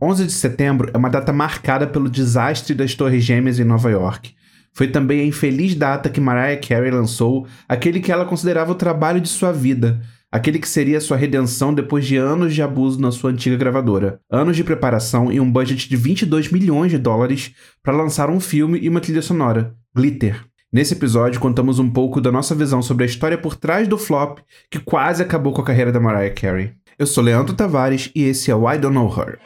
[0.00, 4.34] 11 de setembro é uma data marcada pelo desastre das Torres Gêmeas em Nova York.
[4.74, 9.22] Foi também a infeliz data que Mariah Carey lançou aquele que ela considerava o trabalho
[9.22, 13.30] de sua vida, aquele que seria sua redenção depois de anos de abuso na sua
[13.30, 14.20] antiga gravadora.
[14.30, 18.78] Anos de preparação e um budget de 22 milhões de dólares para lançar um filme
[18.78, 20.44] e uma trilha sonora, Glitter.
[20.70, 24.40] Nesse episódio, contamos um pouco da nossa visão sobre a história por trás do flop
[24.70, 26.72] que quase acabou com a carreira da Mariah Carey.
[26.98, 29.38] Eu sou Leandro Tavares e esse é o I Don't Know Her.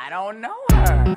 [0.00, 1.16] I don't know her.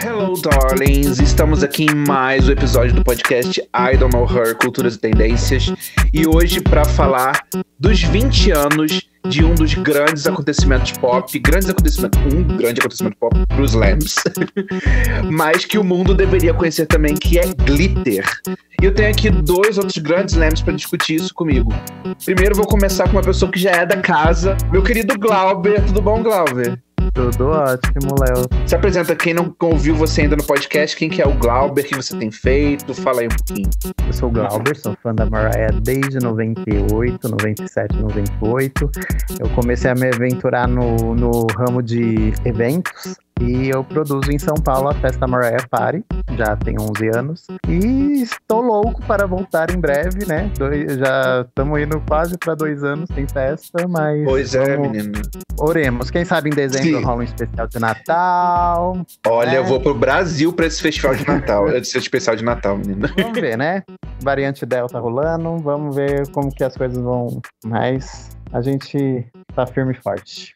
[0.00, 1.18] Hello, darlings!
[1.18, 5.72] Estamos aqui em mais um episódio do podcast I Don't Know Her Culturas e Tendências
[6.14, 7.44] e hoje para falar
[7.80, 13.36] dos 20 anos de um dos grandes acontecimentos pop, grandes acontecimentos, um grande acontecimento pop
[13.60, 14.14] os Lambs,
[15.30, 18.24] mas que o mundo deveria conhecer também, que é Glitter.
[18.80, 21.74] E eu tenho aqui dois outros grandes Lambs para discutir isso comigo.
[22.24, 25.84] Primeiro vou começar com uma pessoa que já é da casa, meu querido Glauber.
[25.86, 26.78] Tudo bom, Glauber?
[27.18, 28.46] Tudo ótimo, Léo.
[28.64, 31.96] Se apresenta quem não ouviu você ainda no podcast, quem que é o Glauber, que
[31.96, 33.68] você tem feito, fala aí um pouquinho.
[34.06, 38.90] Eu sou o Glauber, sou fã da Mariah desde 98, 97, 98.
[39.40, 44.54] Eu comecei a me aventurar no, no ramo de eventos e eu produzo em São
[44.54, 46.04] Paulo a Festa Mariah Party,
[46.36, 47.46] já tem 11 anos.
[47.68, 50.50] E estou louco para voltar em breve, né?
[50.58, 54.24] Dois, já estamos indo quase para dois anos sem festa, mas.
[54.24, 55.12] Pois é, menino.
[55.58, 56.10] Oremos.
[56.10, 57.04] Quem sabe em dezembro Sim.
[57.04, 59.06] rola um especial de Natal.
[59.26, 59.58] Olha, né?
[59.58, 63.08] eu vou pro Brasil para esse festival de Natal, esse especial de Natal, menino.
[63.16, 63.82] Vamos ver, né?
[64.22, 67.40] Variante Delta rolando, vamos ver como que as coisas vão.
[67.64, 69.26] Mas a gente
[69.58, 70.54] tá firme e forte.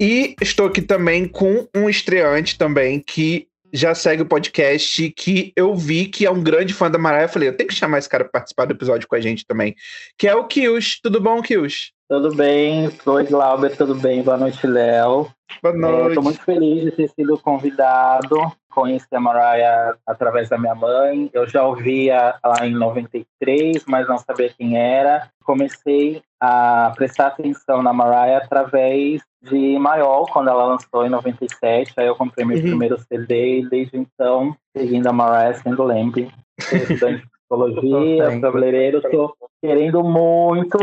[0.00, 5.74] E estou aqui também com um estreante também que já segue o podcast, que eu
[5.74, 7.24] vi que é um grande fã da Mariah.
[7.24, 9.46] Eu falei, eu tenho que chamar esse cara para participar do episódio com a gente
[9.46, 9.74] também.
[10.18, 11.00] Que é o Kius.
[11.00, 11.92] Tudo bom, Kius?
[12.08, 12.90] Tudo bem.
[13.06, 13.74] Oi, Glauber.
[13.76, 14.22] Tudo bem?
[14.22, 15.30] Boa noite, Léo.
[15.62, 16.08] Boa noite.
[16.08, 18.52] Estou muito feliz de ter sido convidado.
[18.68, 21.30] Conheci a Mariah através da minha mãe.
[21.32, 25.30] Eu já ouvia lá em 93, mas não sabia quem era.
[25.44, 31.92] Comecei a prestar atenção na Mariah através de Maior, quando ela lançou em 97.
[31.96, 32.62] Aí eu comprei meu uhum.
[32.64, 36.32] primeiro CD e desde então, seguindo a Mariah sendo lembre.
[36.58, 40.78] Estudante de psicologia, cabeleireiro, tô querendo muito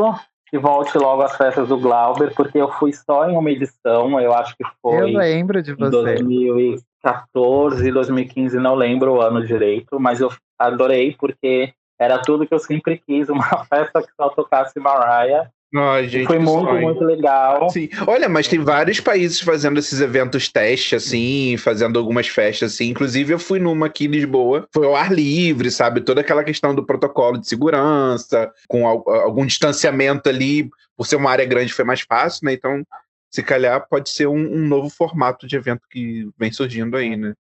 [0.49, 4.33] que volte logo às festas do Glauber, porque eu fui só em uma edição, eu
[4.33, 5.11] acho que foi.
[5.11, 6.15] Eu lembro de você.
[6.15, 12.59] 2014, 2015, não lembro o ano direito, mas eu adorei porque era tudo que eu
[12.59, 15.49] sempre quis, uma festa que só tocasse Mariah.
[15.75, 16.81] Ai, gente, foi muito, sonho.
[16.81, 17.69] muito legal.
[17.69, 17.89] Sim.
[18.07, 22.87] Olha, mas tem vários países fazendo esses eventos teste, assim, fazendo algumas festas, assim.
[22.87, 24.67] Inclusive, eu fui numa aqui em Lisboa.
[24.73, 26.01] Foi ao ar livre, sabe?
[26.01, 30.67] Toda aquela questão do protocolo de segurança, com algum distanciamento ali.
[30.97, 32.53] Por ser uma área grande, foi mais fácil, né?
[32.53, 32.83] Então,
[33.31, 37.35] se calhar, pode ser um, um novo formato de evento que vem surgindo aí, né?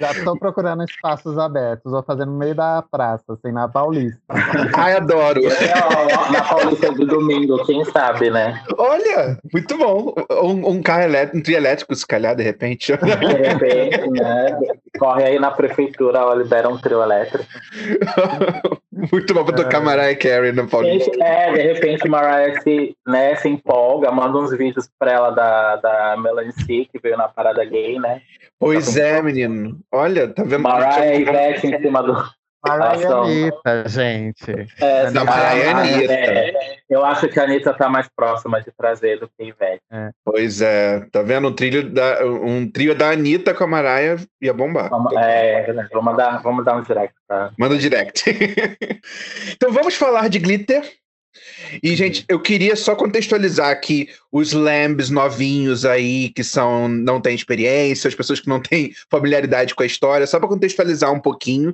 [0.00, 1.92] Já estou procurando espaços abertos.
[1.92, 4.20] Vou fazer no meio da praça, assim, na Paulista.
[4.74, 5.40] Ai, adoro.
[5.44, 8.62] É, na Paulista do domingo, quem sabe, né?
[8.78, 10.14] Olha, muito bom.
[10.42, 12.92] Um, um carro elétrico, um trio elétrico, se calhar, de repente.
[12.96, 14.58] De repente, né?
[14.98, 17.44] Corre aí na prefeitura, ela libera um trio elétrico.
[18.92, 19.84] muito bom para tocar é.
[19.84, 21.10] Mariah Carey na Paulista.
[21.24, 26.16] É, de repente Mariah se, né, se empolga, manda uns vídeos para ela da, da
[26.18, 28.20] Melanie C, que veio na parada gay, né?
[28.58, 29.78] Pois é, menino.
[29.90, 30.62] Olha, tá vendo?
[30.62, 32.16] Mariah e Ivete em cima do.
[32.64, 34.68] Mariah Anitta, gente.
[34.80, 36.12] É, da Mariah Anitta.
[36.12, 39.82] É, eu acho que a Anitta tá mais próxima de trazer do que a Ivete.
[39.90, 40.10] É.
[40.24, 41.48] Pois é, tá vendo?
[41.48, 44.88] Um trio, da, um trio da Anitta com a Mariah ia bombar.
[44.90, 47.14] Vamos, é, vamos mandar, vamos dar um direct.
[47.26, 47.50] Tá?
[47.58, 48.24] Manda um direct.
[49.52, 50.82] então vamos falar de Glitter.
[51.82, 57.34] E, gente, eu queria só contextualizar aqui os lambs novinhos aí, que são não têm
[57.34, 61.72] experiência, as pessoas que não têm familiaridade com a história, só para contextualizar um pouquinho.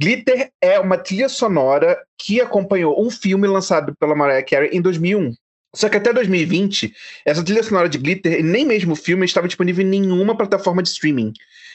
[0.00, 5.34] Glitter é uma trilha sonora que acompanhou um filme lançado pela Mariah Carey em 2001.
[5.74, 6.92] Só que até 2020,
[7.24, 10.88] essa trilha sonora de Glitter, nem mesmo o filme, estava disponível em nenhuma plataforma de
[10.88, 11.32] streaming.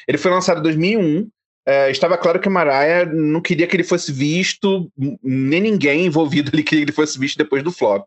[0.07, 1.29] Ele foi lançado em 2001
[1.67, 4.91] é, estava claro que a Mariah não queria que ele fosse visto,
[5.23, 8.05] nem ninguém envolvido ali queria que ele fosse visto depois do flop.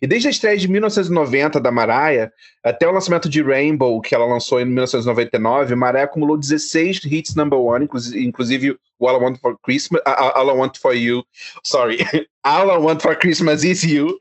[0.00, 2.32] E desde a estreia de 1990 da Mariah
[2.62, 7.58] até o lançamento de Rainbow, que ela lançou em 1999, Mariah acumulou 16 hits number
[7.58, 11.24] one, inclusive o All I Want for Christmas, All I Want for You,
[11.64, 11.98] sorry,
[12.44, 14.18] All I Want for Christmas Is You,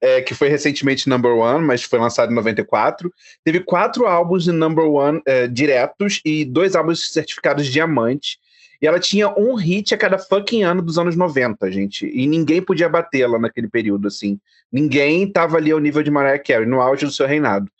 [0.00, 3.12] é, que foi recentemente number one, mas foi lançado em 94.
[3.42, 8.38] Teve quatro álbuns de number one é, diretos e dois álbuns certificados diamante.
[8.80, 12.06] E ela tinha um hit a cada fucking ano dos anos 90, gente.
[12.06, 14.38] E ninguém podia batê-la naquele período, assim.
[14.70, 17.70] Ninguém tava ali ao nível de Mariah Carey, no auge do seu reinado.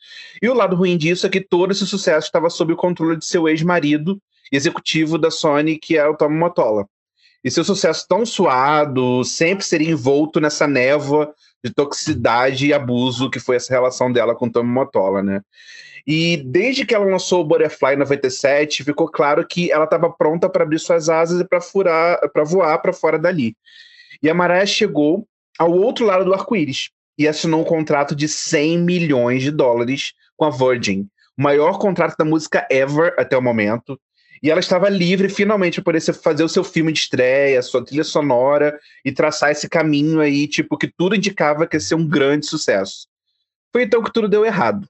[0.42, 3.26] E o lado ruim disso é que todo esse sucesso estava sob o controle de
[3.26, 6.88] seu ex-marido, executivo da Sony, que é o Tom Motola.
[7.44, 11.32] E seu sucesso tão suado sempre seria envolto nessa névoa
[11.64, 15.40] de toxicidade e abuso que foi essa relação dela com o Tom Motola, né?
[16.06, 20.48] E desde que ela lançou o Butterfly em 97, ficou claro que ela estava pronta
[20.48, 23.54] para abrir suas asas e para furar, para voar para fora dali.
[24.22, 25.26] E a Mariah chegou
[25.58, 30.44] ao outro lado do arco-íris e assinou um contrato de 100 milhões de dólares com
[30.44, 34.00] a Virgin, o maior contrato da música ever até o momento.
[34.42, 38.04] E ela estava livre finalmente para poder fazer o seu filme de estreia, sua trilha
[38.04, 42.46] sonora e traçar esse caminho aí, tipo, que tudo indicava que ia ser um grande
[42.46, 43.08] sucesso.
[43.72, 44.88] Foi então que tudo deu errado.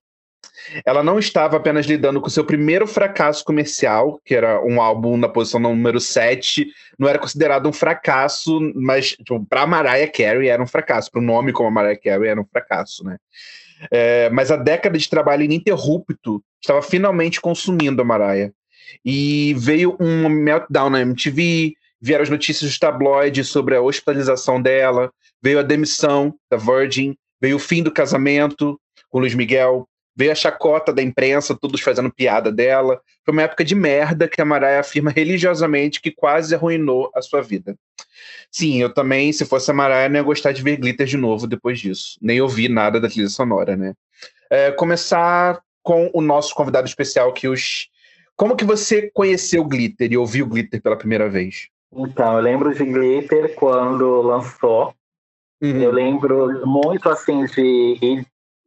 [0.84, 5.28] Ela não estava apenas lidando com seu primeiro fracasso comercial, que era um álbum na
[5.28, 6.66] posição número 7,
[6.98, 11.24] não era considerado um fracasso, mas tipo, para Mariah Carey era um fracasso, para o
[11.24, 13.16] nome como Mariah Carey era um fracasso, né?
[13.90, 18.52] É, mas a década de trabalho ininterrupto estava finalmente consumindo a Mariah.
[19.04, 25.10] E veio um meltdown na MTV, vieram as notícias dos tabloides sobre a hospitalização dela,
[25.42, 28.80] veio a demissão da Virgin, veio o fim do casamento
[29.10, 29.88] com Luiz Miguel,
[30.18, 33.00] Veio a chacota da imprensa, todos fazendo piada dela.
[33.24, 37.40] Foi uma época de merda que a Mariah afirma religiosamente que quase arruinou a sua
[37.40, 37.76] vida.
[38.50, 41.46] Sim, eu também, se fosse a Mariah, não ia gostar de ver Glitter de novo
[41.46, 42.18] depois disso.
[42.20, 43.94] Nem ouvir nada da trilha sonora, né?
[44.50, 47.86] É, começar com o nosso convidado especial, que os...
[48.38, 51.68] Como que você conheceu Glitter e ouviu Glitter pela primeira vez?
[51.92, 54.94] Então, eu lembro de Glitter quando lançou.
[55.60, 55.82] Uhum.
[55.82, 58.24] Eu lembro muito, assim, de ir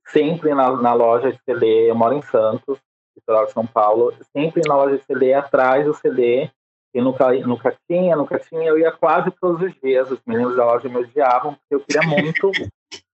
[0.09, 2.79] sempre na, na loja de CD, eu moro em Santos,
[3.15, 6.49] litoral de São Paulo, sempre na loja de CD, atrás do CD,
[6.93, 10.65] e nunca, nunca tinha, nunca tinha, eu ia quase todos os dias, os meninos da
[10.65, 12.51] loja me odiavam, porque eu queria muito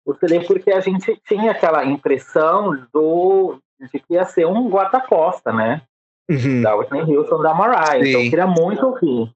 [0.03, 5.53] o CD, porque a gente tinha aquela impressão do, de que ia ser um guarda-costa,
[5.53, 5.83] né?
[6.29, 6.61] Uhum.
[6.61, 8.09] Da Whitney Houston, da Mariah, Sim.
[8.09, 9.31] então eu queria muito ouvir.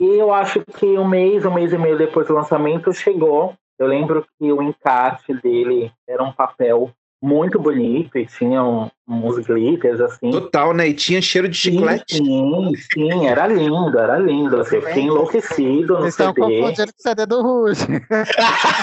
[0.00, 3.54] E eu acho que um mês, um mês e meio depois do lançamento, chegou.
[3.78, 6.90] Eu lembro que o encarte dele era um papel
[7.22, 10.30] muito bonito e tinha um, uns glitters assim.
[10.30, 10.88] Total, né?
[10.88, 12.16] E tinha cheiro de chiclete.
[12.16, 14.56] Sim, sim, era lindo, era lindo.
[14.56, 16.30] Eu fiquei enlouquecido no Vocês CD.
[16.30, 17.86] estão confundindo com o CD do Ruge.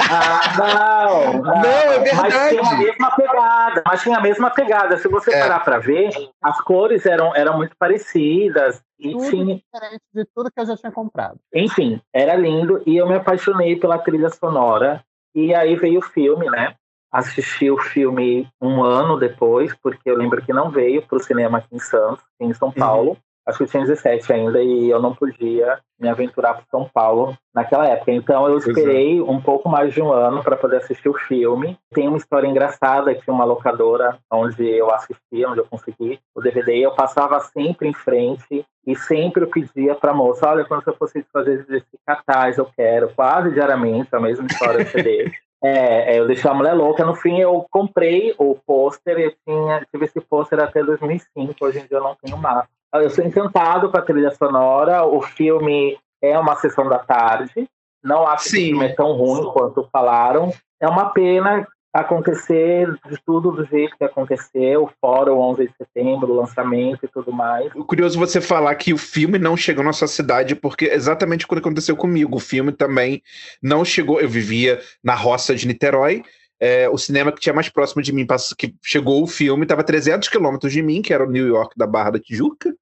[0.09, 1.57] ah, não, não.
[1.57, 2.15] Não, é verdade.
[2.15, 3.83] Mas tinha a mesma pegada.
[3.85, 4.97] Mas tinha a mesma pegada.
[4.97, 5.39] Se você é.
[5.39, 6.09] parar pra ver,
[6.41, 8.81] as cores eram, eram muito parecidas.
[8.99, 9.55] E tudo tinha...
[9.55, 11.39] diferente de tudo que eu já tinha comprado.
[11.53, 12.81] Enfim, era lindo.
[12.85, 15.03] E eu me apaixonei pela trilha sonora.
[15.33, 16.75] E aí veio o filme, né?
[17.11, 21.59] Assisti o filme um ano depois, porque eu lembro que não veio para o cinema
[21.59, 22.73] aqui em Santos, em São uhum.
[22.73, 23.09] Paulo.
[23.11, 23.17] Uhum.
[23.47, 27.37] Acho que eu tinha 17 ainda e eu não podia me aventurar para São Paulo
[27.55, 28.11] naquela época.
[28.11, 31.79] Então eu esperei um pouco mais de um ano para poder assistir o filme.
[31.93, 36.79] Tem uma história engraçada que uma locadora onde eu assisti, onde eu consegui o DVD,
[36.79, 40.93] eu passava sempre em frente e sempre eu pedia para a moça, olha, quando você
[40.93, 45.31] fosse fazer esse cartaz, eu quero, quase diariamente, a mesma história do CD.
[45.63, 47.05] É, é, eu deixei a mulher louca.
[47.05, 49.17] No fim, eu comprei o pôster.
[49.17, 51.55] Eu tinha, tive esse pôster até 2005.
[51.61, 52.65] Hoje em dia eu não tenho mais.
[52.93, 55.05] Eu sou encantado com a trilha sonora.
[55.05, 57.67] O filme é uma sessão da tarde.
[58.03, 58.57] Não acho Sim.
[58.57, 60.51] que o filme é tão ruim quanto falaram.
[60.79, 61.67] É uma pena
[62.01, 67.07] acontecer de tudo do jeito que aconteceu, fora o 11 de setembro, o lançamento e
[67.07, 67.71] tudo mais.
[67.73, 71.95] Curioso você falar que o filme não chegou na sua cidade, porque exatamente quando aconteceu
[71.95, 72.37] comigo.
[72.37, 73.21] O filme também
[73.61, 74.21] não chegou.
[74.21, 76.23] Eu vivia na roça de Niterói.
[76.59, 78.25] É, o cinema que tinha mais próximo de mim,
[78.57, 81.75] que chegou o filme, estava a 300 quilômetros de mim, que era o New York
[81.77, 82.73] da Barra da Tijuca.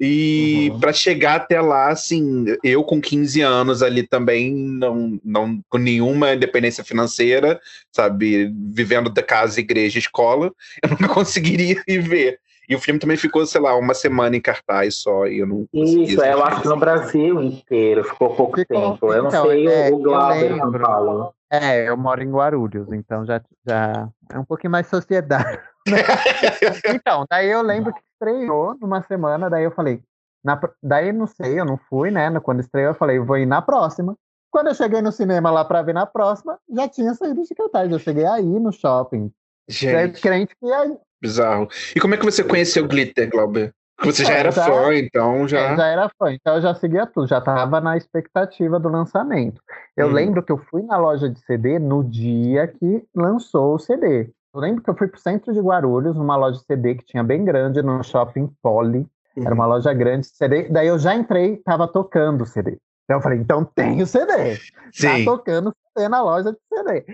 [0.00, 0.80] E uhum.
[0.80, 6.34] para chegar até lá, assim, eu com 15 anos ali também, não, não com nenhuma
[6.34, 7.60] independência financeira,
[7.92, 12.40] sabe, vivendo da casa, igreja, escola, eu nunca conseguiria ir ver.
[12.68, 15.66] E o filme também ficou, sei lá, uma semana em cartaz só, e eu não
[15.72, 19.12] Isso, é, eu acho que no Brasil inteiro ficou pouco ficou, tempo.
[19.12, 21.34] Eu não então, sei é, o Glauber São Paulo.
[21.50, 25.58] É, eu moro em Guarulhos, então já, já é um pouquinho mais sociedade.
[26.94, 30.02] então, daí eu lembro que estreou numa semana, daí eu falei,
[30.44, 32.30] na, daí não sei, eu não fui, né?
[32.40, 34.16] Quando estreou, eu falei, vou ir na próxima.
[34.50, 37.90] Quando eu cheguei no cinema lá para ver na próxima, já tinha saído de cartaz.
[37.90, 39.30] Eu cheguei aí no shopping.
[39.68, 40.20] Gente.
[40.20, 40.96] crente que aí.
[41.20, 41.68] Bizarro.
[41.94, 43.74] E como é que você conheceu o Glitter, Glauber?
[44.04, 45.74] Você já era já, fã, então já.
[45.74, 49.60] já era fã, então eu já seguia tudo, já estava na expectativa do lançamento.
[49.96, 50.12] Eu hum.
[50.12, 54.30] lembro que eu fui na loja de CD no dia que lançou o CD.
[54.54, 57.22] Eu lembro que eu fui pro centro de Guarulhos, numa loja de CD que tinha
[57.22, 59.06] bem grande, no shopping Poli.
[59.36, 60.68] Era uma loja grande de CD.
[60.68, 62.78] Daí eu já entrei, tava tocando CD.
[63.04, 64.56] Então eu falei, então tem o CD.
[65.00, 67.04] Tá tocando CD na loja de CD.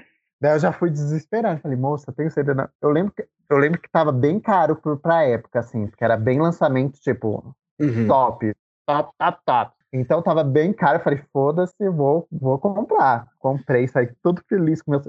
[0.40, 1.60] Daí eu já fui desesperado.
[1.60, 2.54] Falei, moça, tem CD.
[2.54, 2.68] Na...
[2.80, 6.16] Eu lembro que eu lembro que tava bem caro por, pra época, assim, porque era
[6.16, 8.06] bem lançamento, tipo, uhum.
[8.08, 8.54] top,
[8.86, 9.72] top, top, top.
[9.92, 13.28] Então tava bem caro, eu falei, foda-se, vou, vou comprar.
[13.38, 15.02] Comprei, saí tudo feliz com meu.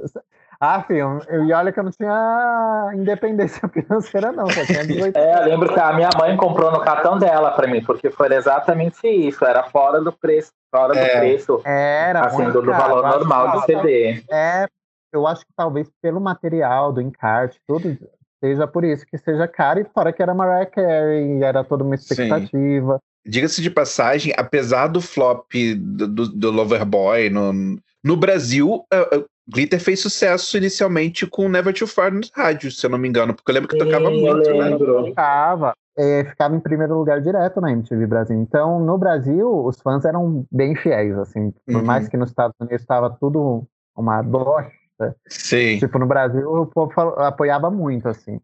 [0.60, 4.50] Ah, filho, e olha que eu não tinha independência financeira, não.
[4.50, 7.68] Só tinha 18 é, eu lembro que a minha mãe comprou no cartão dela para
[7.68, 11.04] mim, porque foi exatamente isso, era fora do preço, fora é.
[11.04, 11.62] do preço.
[11.66, 14.24] Era, assim, do, do valor normal do CD.
[14.32, 14.68] É,
[15.12, 17.98] eu acho que talvez pelo material, do encarte, tudo,
[18.44, 21.96] seja por isso que seja caro, e fora que era Mariah Carey, era toda uma
[21.96, 23.00] expectativa.
[23.26, 29.26] Diga-se de passagem, apesar do flop do, do, do Loverboy no, no Brasil, uh, uh,
[29.48, 33.34] Glitter fez sucesso inicialmente com Never Too Far nos rádios, se eu não me engano,
[33.34, 34.78] porque eu lembro que tocava Sim, muito, né?
[34.78, 35.74] Tocava.
[35.98, 38.36] É, ficava em primeiro lugar direto na MTV Brasil.
[38.38, 41.54] Então, no Brasil, os fãs eram bem fiéis, assim.
[41.66, 41.86] Por uhum.
[41.86, 45.16] mais que nos Estados Unidos estava tudo uma bosta.
[45.28, 45.78] Sim.
[45.80, 48.42] Tipo, no Brasil, o povo apoiava muito, assim.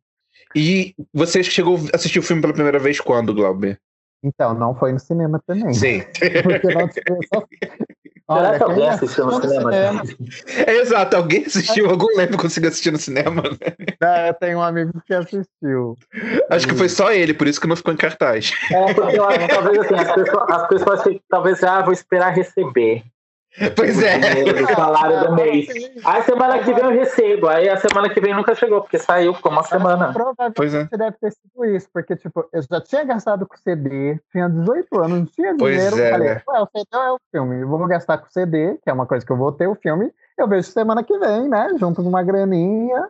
[0.55, 3.79] E você chegou a assistir o filme pela primeira vez quando, Glauber?
[4.23, 5.73] Então, não foi no cinema também.
[5.73, 6.03] Sim.
[6.43, 7.45] Porque não só...
[8.27, 9.71] Olha, Será que alguém assistiu no cinema?
[10.65, 13.75] É, exato, alguém assistiu, algum lembro conseguiu assistir no cinema, né?
[14.01, 15.97] É, eu tenho um amigo que assistiu.
[16.49, 18.51] Acho que foi só ele, por isso que não ficou em cartaz.
[18.71, 23.03] É, porque eu talvez assim, as pessoas, as pessoas que talvez, ah, vou esperar receber.
[23.75, 24.17] Pois é.
[24.17, 25.67] O salário do mês.
[26.05, 27.47] Aí semana que vem eu recebo.
[27.47, 30.13] Aí a semana que vem nunca chegou, porque saiu, ficou uma semana.
[30.13, 30.85] Provavelmente pois é.
[30.85, 35.19] deve ter sido isso, porque, tipo, eu já tinha gastado com CD, tinha 18 anos,
[35.19, 35.99] não tinha dinheiro.
[35.99, 36.41] É, falei, né?
[36.47, 39.25] ué, o CD é o filme, eu vou gastar com CD, que é uma coisa
[39.25, 41.69] que eu vou ter o filme, eu vejo semana que vem, né?
[41.79, 43.09] Junto com uma graninha.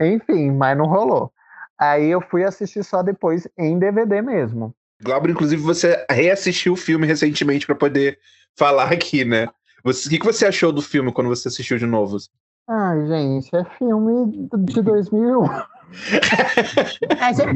[0.00, 1.32] Enfim, mas não rolou.
[1.78, 4.74] Aí eu fui assistir só depois em DVD mesmo.
[5.02, 8.18] Glauber, inclusive, você reassistiu o filme recentemente para poder
[8.56, 9.48] falar aqui, né?
[9.84, 12.16] Você, o que, que você achou do filme quando você assistiu de novo?
[12.68, 15.44] Ai, gente, é filme de 2001.
[15.46, 15.50] é,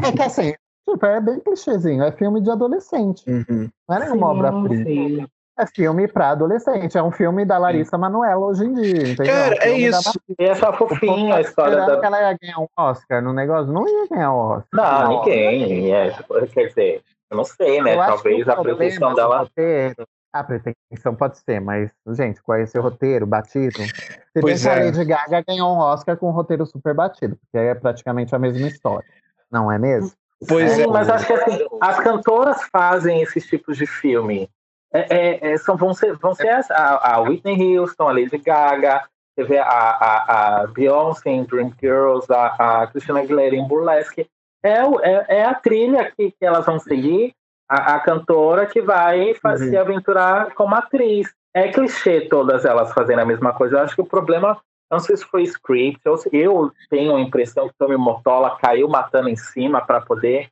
[0.08, 0.54] é que assim,
[0.88, 3.22] tipo, é bem clichêzinho, é filme de adolescente.
[3.28, 3.68] Uhum.
[3.88, 5.28] Não é uma obra-prima.
[5.58, 9.26] É filme para adolescente, é um filme da Larissa Manoela hoje em dia, entendeu?
[9.26, 10.18] Cara, é, é isso.
[10.38, 12.00] E essa fofinha a história da...
[12.00, 14.66] que ela ia ganhar um Oscar no negócio, não ia ganhar o um Oscar.
[14.72, 15.92] Não, não ninguém.
[15.92, 16.11] É,
[16.54, 17.96] quer dizer, eu não sei, né?
[17.96, 19.38] Talvez a pretensão dela...
[19.40, 23.78] Roteiro, a pretensão pode ser, mas, gente, qual é esse roteiro batido?
[23.78, 24.72] Você pois é.
[24.72, 28.38] a Lady Gaga ganhou um Oscar com um roteiro super batido, porque é praticamente a
[28.38, 29.06] mesma história.
[29.50, 30.12] Não é mesmo?
[30.48, 30.86] Pois é.
[30.86, 34.48] Mas acho que assim, as cantoras fazem esses tipos de filme.
[34.92, 38.38] É, é, é são, vão ser, vão ser as, a, a, Whitney Houston, a Lady
[38.38, 39.02] Gaga,
[39.34, 44.28] você vê a, a, a Beyoncé em Dream Girls, a, a Christina Aguilera em Burlesque.
[44.64, 47.35] É, é, é a trilha que, que elas vão seguir
[47.69, 49.57] a, a cantora que vai uhum.
[49.57, 51.33] se aventurar como atriz.
[51.54, 53.76] É clichê todas elas fazendo a mesma coisa.
[53.76, 54.59] Eu acho que o problema,
[54.90, 58.88] não sei se foi script, eu, eu tenho a impressão que o Tommy Motola caiu
[58.88, 60.49] matando em cima para poder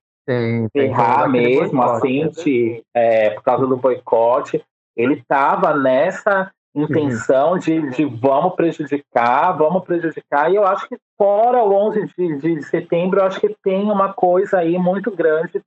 [0.74, 4.62] errar mesmo, assim, de, é, por causa do boicote.
[4.96, 7.58] Ele estava nessa intenção uhum.
[7.58, 12.62] de, de vamos prejudicar, vamos prejudicar, e eu acho que fora o 11 de, de
[12.62, 15.60] setembro, eu acho que tem uma coisa aí muito grande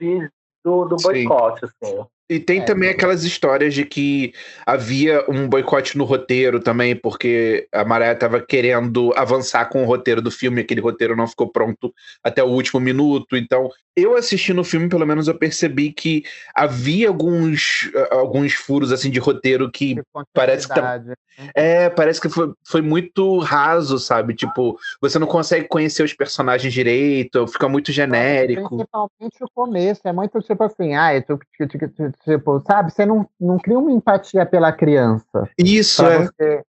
[0.00, 0.30] de
[0.64, 2.04] do, do boicote, assim.
[2.28, 2.64] E tem é.
[2.64, 4.32] também aquelas histórias de que
[4.64, 10.22] havia um boicote no roteiro também, porque a Maré estava querendo avançar com o roteiro
[10.22, 13.36] do filme, aquele roteiro não ficou pronto até o último minuto.
[13.36, 19.10] Então, eu assistindo o filme, pelo menos eu percebi que havia alguns, alguns furos assim
[19.10, 20.00] de roteiro que
[20.32, 21.14] parece que tá, né?
[21.54, 24.34] é, parece que foi, foi muito raso, sabe?
[24.34, 28.68] Tipo, você não consegue conhecer os personagens direito, fica muito genérico.
[28.68, 31.38] Principalmente o começo, é muito tipo assim, ah, tipo,
[31.68, 32.92] tipo, tipo sabe?
[32.92, 35.48] Você não, não cria uma empatia pela criança.
[35.58, 36.24] Isso, é.
[36.24, 36.62] Você,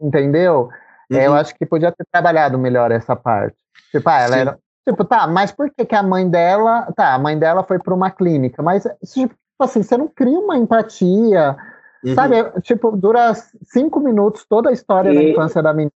[0.00, 0.68] entendeu?
[1.10, 1.18] Uhum.
[1.18, 1.36] É, eu uhum.
[1.36, 3.56] acho que podia ter trabalhado melhor essa parte.
[3.90, 4.40] Tipo, ah, ela Sim.
[4.40, 4.58] era.
[4.86, 6.92] Tipo, tá, mas por que, que a mãe dela.
[6.94, 10.58] Tá, a mãe dela foi para uma clínica, mas, tipo assim, você não cria uma
[10.58, 11.56] empatia.
[12.04, 12.14] Uhum.
[12.14, 12.60] Sabe?
[12.60, 15.14] Tipo, dura cinco minutos toda a história e...
[15.14, 15.92] da infância da menina.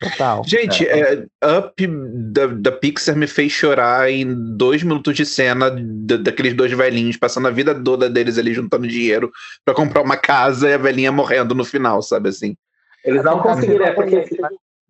[0.00, 0.42] Total.
[0.44, 1.24] Gente, é.
[1.42, 1.86] É, Up
[2.32, 7.16] da, da Pixar me fez chorar em dois minutos de cena da, daqueles dois velhinhos
[7.16, 9.30] passando a vida toda deles ali juntando dinheiro
[9.64, 12.56] para comprar uma casa e a velhinha morrendo no final, sabe assim?
[13.04, 14.24] Eles não conseguiram, é porque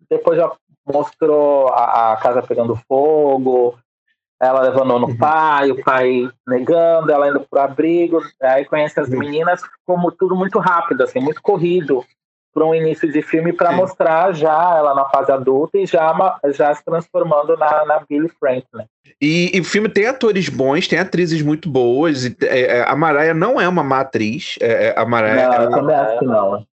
[0.09, 0.51] depois já
[0.85, 3.77] mostrou a, a, casa pegando fogo,
[4.41, 5.17] ela levando no uhum.
[5.17, 9.19] pai, o pai negando, ela indo pro abrigo, aí conhece as uhum.
[9.19, 12.03] meninas como tudo muito rápido, assim, muito corrido
[12.55, 16.73] para um início de filme para mostrar já ela na fase adulta e já, já
[16.73, 18.85] se transformando na, na Billy Franklin.
[19.21, 22.25] E, e, o filme tem atores bons, tem atrizes muito boas.
[22.25, 24.55] E, é, é a Mariah não é uma má atriz.
[24.61, 25.49] É, é a Mariah.
[25.49, 26.65] Não, eu também acho que não.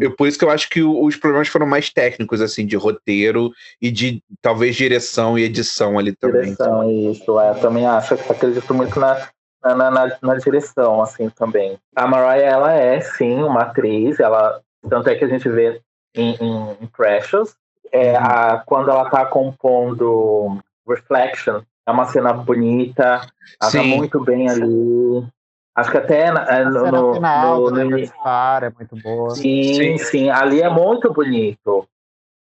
[0.00, 3.52] Eu, por isso que eu acho que os problemas foram mais técnicos, assim, de roteiro
[3.80, 6.42] e de talvez direção e edição ali também.
[6.42, 7.38] Direção, isso.
[7.38, 9.28] É, eu também acho, acredito muito na,
[9.62, 11.78] na, na, na, direção, assim, também.
[11.94, 15.80] A Mariah, ela é, sim, uma atriz, ela, tanto é que a gente vê
[16.14, 17.56] em, em, em Precious,
[17.92, 18.24] é, uhum.
[18.24, 23.20] a, quando ela tá compondo Reflection, é uma cena bonita,
[23.60, 25.26] ela tá muito bem ali.
[25.74, 29.30] Acho que até é, no, no, no, no, no é muito boa.
[29.30, 31.88] Sim, sim, sim, ali é muito bonito.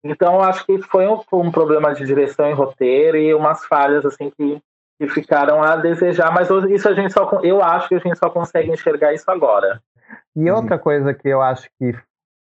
[0.04, 4.30] Então, acho que foi um, um, problema de direção e roteiro e umas falhas assim
[4.30, 4.62] que,
[4.98, 8.30] que ficaram a desejar, mas isso a gente só eu acho que a gente só
[8.30, 9.82] consegue enxergar isso agora.
[10.36, 11.94] E outra coisa que eu acho que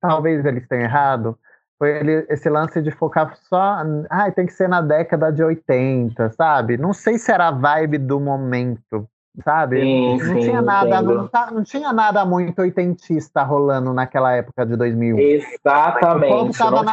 [0.08, 1.38] talvez eles tenham errado
[1.78, 6.30] foi ele, esse lance de focar só, ah, tem que ser na década de 80,
[6.30, 6.76] sabe?
[6.76, 9.08] Não sei se era a vibe do momento,
[9.44, 9.80] sabe?
[9.80, 14.64] Sim, não, sim, tinha nada, não, tá, não, tinha nada muito oitentista rolando naquela época
[14.64, 15.18] de 2001.
[15.18, 16.32] Exatamente.
[16.32, 16.84] O povo estava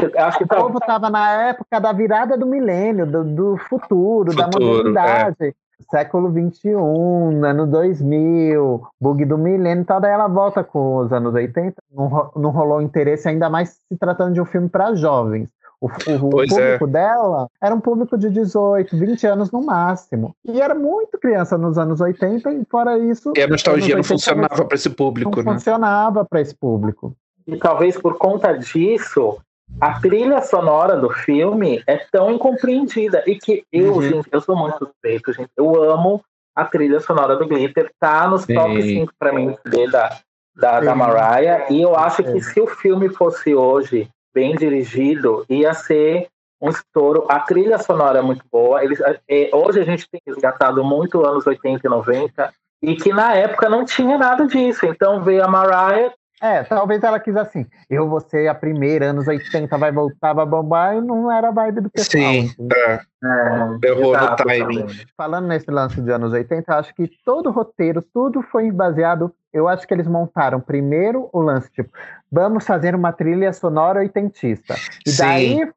[0.79, 5.35] tá- na, na época da virada do milênio, do, do futuro, futuro, da modernidade.
[5.41, 5.53] É.
[5.89, 11.33] Século 21, ano 2000, bug do milênio e tal, daí ela volta com os anos
[11.33, 11.75] 80.
[11.91, 15.49] Não, não rolou interesse, ainda mais se tratando de um filme para jovens.
[15.81, 16.87] O, o, o público é.
[16.87, 20.35] dela era um público de 18, 20 anos no máximo.
[20.45, 23.33] E era muito criança nos anos 80, e fora isso.
[23.35, 25.53] E a nostalgia não funcionava para esse público, não né?
[25.53, 27.15] funcionava para esse público.
[27.47, 29.39] E talvez por conta disso,
[29.79, 33.23] a trilha sonora do filme é tão incompreendida.
[33.25, 34.01] E que eu, uhum.
[34.01, 35.49] gente, eu sou muito suspeito, gente.
[35.57, 36.23] Eu amo
[36.55, 37.91] a trilha sonora do Glitter.
[37.99, 38.55] Tá nos Sim.
[38.55, 39.55] top 5 para mim
[39.91, 40.17] da,
[40.55, 41.67] da, da Mariah.
[41.69, 46.27] E eu acho que se o filme fosse hoje bem dirigido, ia ser
[46.61, 47.25] um estouro.
[47.27, 48.83] A trilha sonora é muito boa.
[48.83, 53.33] Eles, é, hoje a gente tem resgatado muito anos 80 e 90, e que na
[53.35, 54.85] época não tinha nada disso.
[54.85, 56.13] Então veio a Mariah.
[56.41, 60.45] É, talvez ela quis assim, eu vou ser a primeira, anos 80 vai voltar a
[60.45, 62.23] bombar, e não era a vibe do pessoal.
[62.23, 62.67] Sim, assim.
[62.73, 62.93] é.
[62.93, 64.87] é Errou no timing.
[65.15, 69.67] Falando nesse lance de anos 80, acho que todo o roteiro, tudo foi baseado eu
[69.67, 71.89] acho que eles montaram primeiro o lance, tipo,
[72.31, 74.75] vamos fazer uma trilha sonora oitentista.
[75.05, 75.17] E Sim.
[75.17, 75.73] daí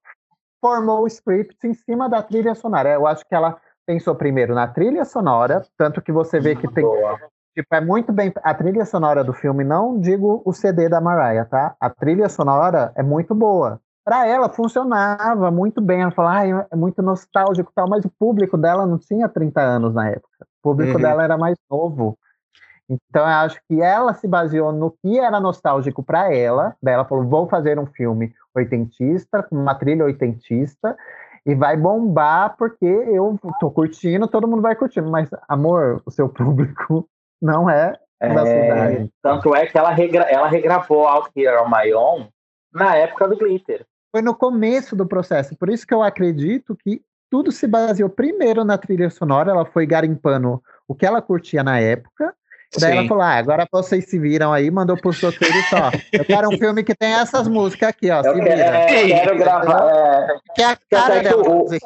[0.60, 2.90] formou o script em cima da trilha sonora.
[2.90, 6.84] Eu acho que ela pensou primeiro na trilha sonora, tanto que você vê que tem.
[7.54, 8.32] Tipo, é muito bem.
[8.42, 11.76] A trilha sonora do filme, não digo o CD da Mariah, tá?
[11.78, 13.80] A trilha sonora é muito boa.
[14.04, 16.02] Para ela funcionava muito bem.
[16.02, 19.60] Ela falou, ah, é muito nostálgico e tal, mas o público dela não tinha 30
[19.60, 20.28] anos na época.
[20.40, 21.02] O público uhum.
[21.02, 22.18] dela era mais novo.
[22.88, 26.76] Então, eu acho que ela se baseou no que era nostálgico para ela.
[26.82, 30.96] Daí ela falou: vou fazer um filme oitentista, com uma trilha oitentista,
[31.46, 35.08] e vai bombar porque eu tô curtindo, todo mundo vai curtindo.
[35.08, 37.08] Mas, amor, o seu público
[37.44, 39.10] não é, é da cidade.
[39.22, 42.28] Tanto é que ela, regra ela regravou Out Here on My Own
[42.72, 43.86] na época do Glitter.
[44.10, 45.56] Foi no começo do processo.
[45.56, 49.50] Por isso que eu acredito que tudo se baseou primeiro na trilha sonora.
[49.50, 52.34] Ela foi garimpando o que ela curtia na época
[52.78, 52.98] Daí Sim.
[52.98, 55.90] ela falou: ah, agora vocês se viram aí, mandou pro sorteio só.
[56.12, 58.20] Eu quero um filme que tem essas músicas aqui, ó.
[58.22, 59.90] Eu se quero, é, quero gravar.
[59.90, 60.36] É...
[60.54, 61.42] Que é a cara dela.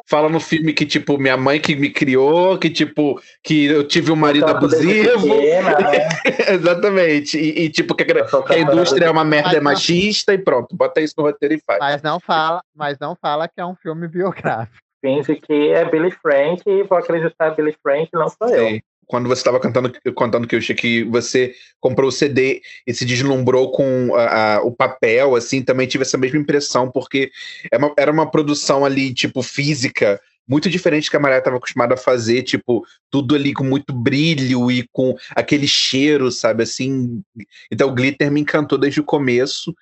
[0.09, 4.11] Fala no filme que, tipo, minha mãe que me criou, que, tipo, que eu tive
[4.11, 5.29] um marido abusivo.
[5.29, 6.09] Pequena, né?
[6.55, 7.39] Exatamente.
[7.39, 11.01] E, e, tipo, que, a, a indústria é uma merda é machista e pronto, bota
[11.01, 11.79] isso no roteiro e faz.
[11.79, 14.79] Mas não fala, mas não fala que é um filme biográfico.
[15.01, 18.55] Finge que é Billy Frank e vou acreditar Billy Frank, não sou Sim.
[18.55, 22.93] eu quando você estava cantando, contando que eu achei que você comprou o CD e
[22.93, 27.31] se deslumbrou com a, a, o papel, assim, também tive essa mesma impressão, porque
[27.73, 31.95] é uma, era uma produção ali, tipo, física, muito diferente que a Maria estava acostumada
[31.95, 37.23] a fazer, tipo, tudo ali com muito brilho e com aquele cheiro, sabe, assim.
[37.71, 39.75] Então, o Glitter me encantou desde o começo.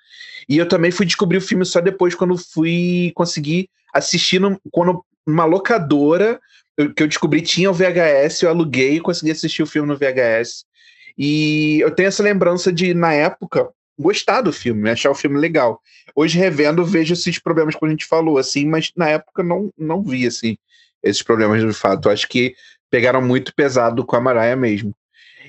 [0.47, 5.03] E eu também fui descobrir o filme só depois, quando fui conseguir assistir no, quando,
[5.25, 6.39] numa locadora
[6.95, 10.65] que eu descobri tinha o VHS, eu aluguei e consegui assistir o filme no VHS.
[11.17, 15.81] E eu tenho essa lembrança de, na época, gostar do filme, achar o filme legal.
[16.15, 20.03] Hoje, revendo, vejo esses problemas que a gente falou, assim, mas na época não, não
[20.03, 20.57] vi, assim,
[21.01, 22.09] esses problemas de fato.
[22.09, 22.55] Acho que
[22.89, 24.93] pegaram muito pesado com a Mariah mesmo.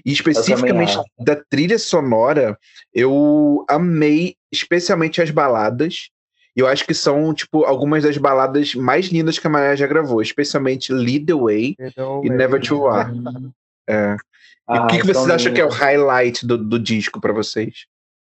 [0.05, 2.59] E especificamente da trilha sonora,
[2.95, 6.09] eu amei especialmente as baladas.
[6.57, 9.87] E eu acho que são, tipo, algumas das baladas mais lindas que a Mariah já
[9.87, 11.77] gravou, especialmente Lead the Way
[12.25, 13.13] e Never to Are.
[13.89, 14.15] é.
[14.15, 17.33] E ah, o que, que vocês acham que é o highlight do, do disco para
[17.33, 17.87] vocês?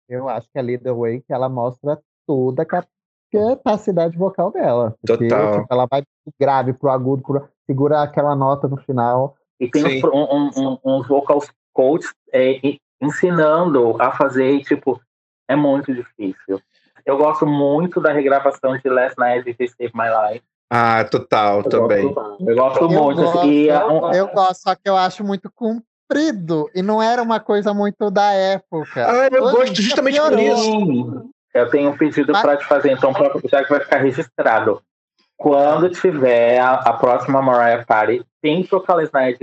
[0.09, 2.85] Eu acho que a Lead the Way que ela mostra toda a
[3.31, 4.95] capacidade vocal dela.
[5.01, 5.61] Porque, Total.
[5.61, 9.37] tipo, ela vai do grave pro agudo, pro, segura aquela nota no final.
[9.61, 12.61] E tem uns, um, um, uns vocals coaches é,
[13.01, 15.01] ensinando a fazer, e, tipo,
[15.49, 16.61] é muito difícil.
[17.07, 20.45] Eu gosto muito da regravação de Last Night They Saved My Life.
[20.71, 22.13] Ah, total, Eu também.
[22.13, 23.23] Gosto, eu gosto Eu muito.
[23.23, 26.69] gosto, e é um- Eu gosto, só que eu acho muito comprido.
[26.75, 29.07] E não era uma coisa muito da época.
[29.07, 31.31] Ah, eu Hoje gosto justamente por isso.
[31.55, 33.13] Eu tenho um pedido Mas- para te fazer, então,
[33.49, 34.81] já que vai ficar registrado.
[35.37, 38.69] Quando tiver a, a próxima Mariah Party, tem que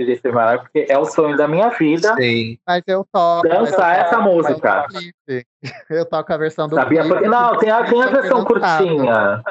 [0.04, 2.14] They Saved My Life, porque é o sonho da minha vida.
[2.16, 2.58] Sim.
[2.66, 3.46] Mas eu toco.
[3.48, 4.70] Dançar eu essa toco música.
[4.70, 5.46] a versão do clipe.
[5.90, 7.04] Eu toco a versão do Sabia?
[7.06, 9.42] Porque, não, tem a, tem a versão curtinha.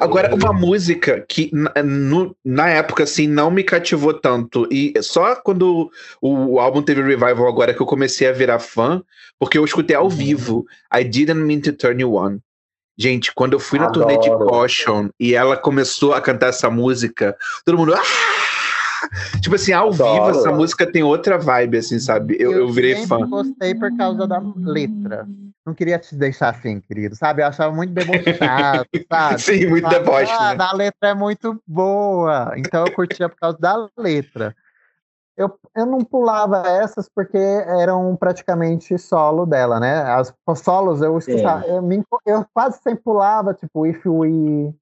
[0.00, 4.68] Agora, uma música que na, no- na época, assim, não me cativou tanto.
[4.70, 5.90] E só quando
[6.20, 9.02] o, o álbum teve revival agora que eu comecei a virar fã,
[9.38, 10.10] porque eu escutei ao Uhum.
[10.10, 10.64] vivo
[10.94, 12.38] I Didn't Mean to Turn You On.
[13.02, 14.28] Gente, quando eu fui na turnê de.
[14.30, 17.94] Caution e ela começou a cantar essa música, todo mundo.
[17.94, 18.02] "Ah!"
[19.40, 20.12] Tipo assim, ao Adoro.
[20.26, 22.36] vivo essa música tem outra vibe, assim, sabe?
[22.38, 23.26] Eu, eu virei sempre fã.
[23.28, 25.26] gostei por causa da letra.
[25.66, 27.42] Não queria te deixar assim, querido, sabe?
[27.42, 29.40] Eu achava muito debochado, sabe?
[29.42, 30.64] Sim, muito deboche, Ah, né?
[30.64, 32.52] A letra é muito boa.
[32.56, 34.54] Então eu curtia por causa da letra.
[35.42, 40.02] Eu, eu não pulava essas porque eram praticamente solo dela, né?
[40.02, 41.66] As solos eu escutava.
[41.66, 44.72] Eu, me eu quase sempre pulava, tipo, If We,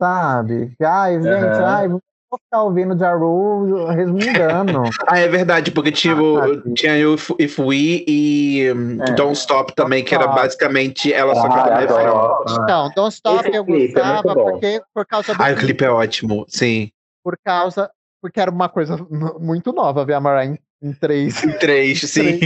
[0.00, 0.74] sabe?
[0.82, 1.64] Ai, gente, Aham.
[1.64, 2.00] ai, vou
[2.44, 4.90] ficar ouvindo Jaru resmungando.
[5.06, 6.74] Ah, é verdade, porque tinha o, sabe?
[6.74, 9.12] tinha o If, If We e um, É.
[9.14, 10.40] Don't Stop também, que era Stop.
[10.42, 12.18] basicamente ela só Ah, cantando refrão.
[12.18, 12.62] adoro.
[12.62, 14.44] Então, Don't Stop Esse eu é gostava bom.
[14.52, 16.90] porque por causa do Ah, o clipe é ótimo, sim.
[17.22, 17.90] por causa
[18.28, 18.96] porque era uma coisa
[19.40, 21.42] muito nova ver a Mariah em, em três.
[21.42, 22.38] Em três, sim.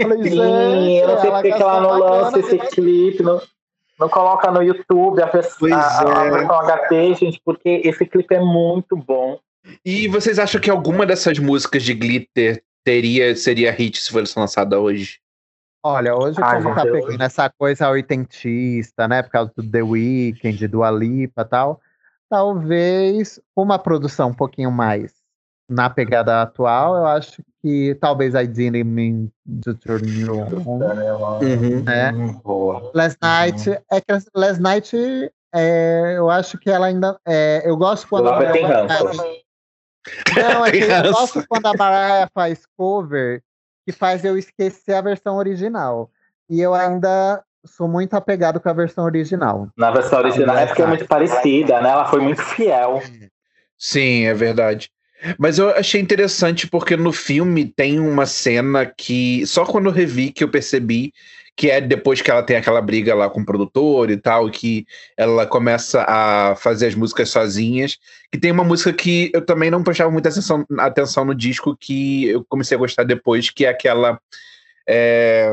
[0.00, 3.40] Falei, Sim, eu não sei ela porque que ela não lança esse clipe, não,
[3.98, 6.30] não coloca no YouTube a, pessoa, a, a é.
[6.30, 9.38] versão HT, gente, porque esse clipe é muito bom.
[9.82, 14.78] E vocês acham que alguma dessas músicas de Glitter teria, seria hit se fosse lançada
[14.78, 15.18] hoje?
[15.82, 19.22] Olha, hoje Ai, como tá pegando essa coisa oitentista, né?
[19.22, 21.80] Por causa do The Weeknd, do Alipa e tal,
[22.28, 25.21] talvez uma produção um pouquinho mais
[25.68, 29.30] na pegada atual, eu acho que talvez I Didn't Mean
[29.62, 30.78] to Turn You On.
[31.40, 31.84] Uhum.
[31.88, 32.12] É.
[32.12, 32.90] Hum, boa.
[32.94, 34.96] Last Night, é que Last Night,
[35.54, 37.18] é, eu acho que ela ainda.
[37.26, 39.16] é, eu gosto quando tem faz-
[40.36, 43.42] Não, é que eu gosto quando a Mariah faz cover
[43.84, 46.10] que faz eu esquecer a versão original.
[46.48, 49.68] E eu ainda sou muito apegado com a versão original.
[49.76, 51.90] Na versão original é porque é muito parecida, né?
[51.90, 53.00] Ela foi muito fiel.
[53.78, 54.90] Sim, é verdade.
[55.38, 60.30] Mas eu achei interessante porque no filme tem uma cena que só quando eu revi
[60.30, 61.12] que eu percebi
[61.56, 64.86] que é depois que ela tem aquela briga lá com o produtor e tal, que
[65.16, 67.98] ela começa a fazer as músicas sozinhas,
[68.30, 72.26] que tem uma música que eu também não prestava muita atenção, atenção no disco, que
[72.28, 74.18] eu comecei a gostar depois, que é aquela
[74.88, 75.52] é,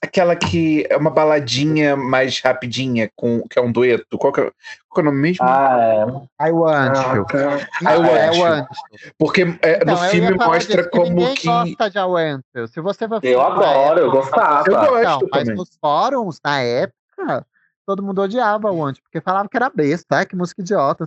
[0.00, 4.18] aquela que é uma baladinha mais rapidinha, com, que é um dueto.
[4.18, 5.44] Qual que é, qual que é o nome mesmo?
[5.44, 6.06] Ah,
[6.40, 7.26] I want you.
[7.80, 8.42] I Não, é, want I you.
[8.44, 9.12] want you.
[9.18, 11.46] Porque é, Então, no filme mostra disso, que como ninguém que.
[11.46, 12.68] gosta de I want you.
[12.68, 14.68] Se você vai eu adoro, eu gostava.
[14.68, 17.46] Eu gosto Então, mas nos fóruns, na época,
[17.88, 21.06] todo mundo odiava o Want, porque falava que era besta, que música idiota.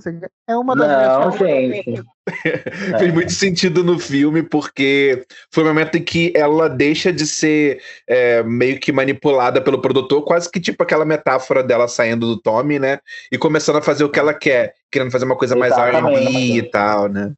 [0.50, 2.04] É uma das Não, gente.
[2.98, 7.84] Fez muito sentido no filme, porque foi o momento em que ela deixa de ser
[8.08, 12.80] é, meio que manipulada pelo produtor, quase que tipo aquela metáfora dela saindo do Tommy,
[12.80, 12.98] né?
[13.32, 16.58] E começando a fazer o que ela quer, querendo fazer uma coisa mais RB Exatamente.
[16.58, 17.32] e tal, né?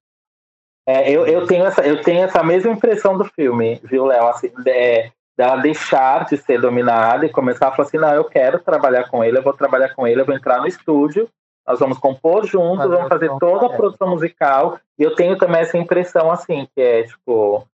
[0.88, 4.26] É, eu, eu, tenho essa, eu tenho essa mesma impressão do filme, viu, Léo?
[4.28, 8.60] Assim, é, dela deixar de ser dominada e começar a falar assim: não, eu quero
[8.60, 11.30] trabalhar com ele, eu vou trabalhar com ele, eu vou entrar no estúdio,
[11.68, 13.78] nós vamos compor juntos, Fazer vamos fazer toda a dela.
[13.78, 14.80] produção musical.
[14.98, 17.68] E eu tenho também essa impressão, assim, que é tipo: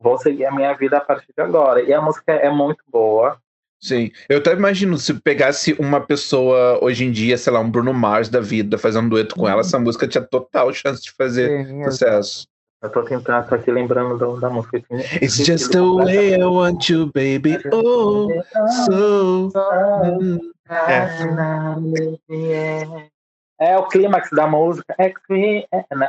[0.00, 1.82] vou seguir a minha vida a partir de agora.
[1.82, 3.38] E a música é muito boa.
[3.80, 4.10] Sim.
[4.30, 8.30] Eu até imagino se pegasse uma pessoa hoje em dia, sei lá, um Bruno Mars
[8.30, 11.84] da vida, fazendo um dueto com ela, essa música tinha total chance de fazer Sim,
[11.84, 12.48] sucesso.
[12.84, 14.76] Eu tô tentando, tô aqui lembrando do- da música.
[15.22, 17.56] It's just the way I want you, baby.
[17.72, 18.28] Oh,
[18.84, 19.50] so.
[20.04, 20.52] mm.
[23.58, 24.94] É o clímax da música.
[24.98, 25.66] As we,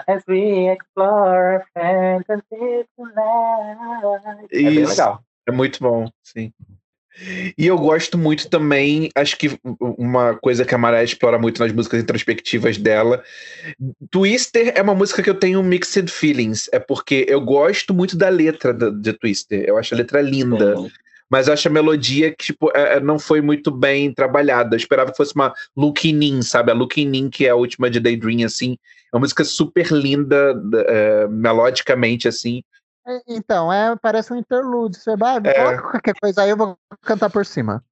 [0.07, 4.49] as we explore fantasy tonight.
[4.51, 4.89] É bem Isso.
[4.91, 5.21] legal.
[5.47, 6.51] É muito bom, sim.
[7.57, 11.71] E eu gosto muito também, acho que uma coisa que a Maré explora muito nas
[11.71, 13.23] músicas introspectivas dela.
[14.11, 18.29] Twister é uma música que eu tenho mixed feelings, é porque eu gosto muito da
[18.29, 20.75] letra da- de Twister, eu acho a letra linda,
[21.29, 24.75] mas acho a melodia que tipo, é, é, não foi muito bem trabalhada.
[24.75, 26.71] Eu esperava que fosse uma Looking In, sabe?
[26.71, 28.77] A Looking In, que é a última de Daydream, assim.
[29.11, 30.53] É uma música super linda,
[30.87, 32.63] é, melodicamente, assim.
[33.27, 34.97] Então, é, parece um interlude.
[34.97, 35.53] Você vai, é.
[35.53, 37.83] coloca qualquer coisa aí, eu vou cantar por cima.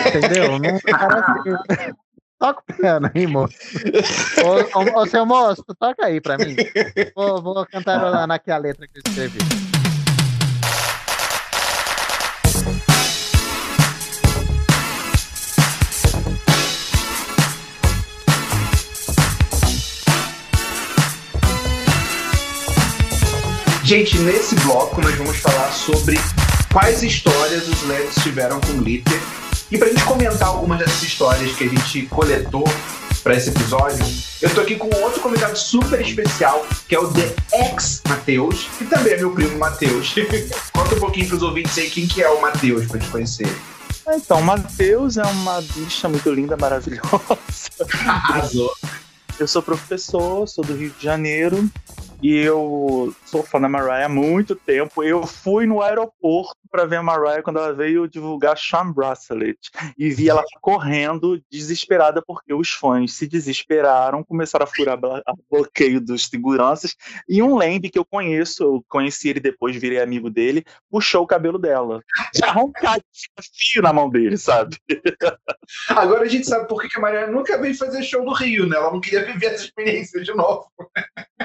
[0.00, 0.58] Entendeu?
[0.58, 1.94] Não parece.
[2.38, 3.56] Toca o piano aí, moço.
[4.44, 6.54] ô, ô, ô, seu moço, toca aí pra mim.
[7.14, 9.38] Vou, vou cantar lá naquela letra que eu escrevi.
[23.86, 26.18] Gente, nesse bloco nós vamos falar sobre
[26.72, 29.16] quais histórias os LEDs tiveram com glitter.
[29.70, 32.64] E pra gente comentar algumas dessas histórias que a gente coletou
[33.22, 34.04] para esse episódio,
[34.42, 38.86] eu tô aqui com outro convidado super especial, que é o The Ex Matheus, que
[38.86, 40.12] também é meu primo Matheus.
[40.74, 43.56] Conta um pouquinho pros ouvintes aí quem que é o Matheus pra te conhecer.
[44.08, 47.38] Então, Matheus é uma bicha muito linda, maravilhosa.
[48.04, 48.74] Arrasou.
[49.38, 51.70] Eu sou professor, sou do Rio de Janeiro,
[52.22, 55.02] e eu sou fã da Mariah há muito tempo.
[55.02, 59.58] Eu fui no aeroporto para ver a Mariah quando ela veio divulgar Charm Bracelet.
[59.96, 64.98] E vi ela correndo, desesperada, porque os fãs se desesperaram, começaram a furar
[65.50, 66.96] bloqueio dos seguranças.
[67.28, 71.26] E um Lembe que eu conheço, eu conheci ele depois, virei amigo dele, puxou o
[71.26, 72.02] cabelo dela.
[72.34, 73.02] Já arrancado
[73.54, 74.76] fio na mão dele, sabe?
[75.90, 78.76] Agora a gente sabe por que a Mariah nunca veio fazer show no Rio, né?
[78.76, 80.66] Ela não queria viver essa experiência de novo.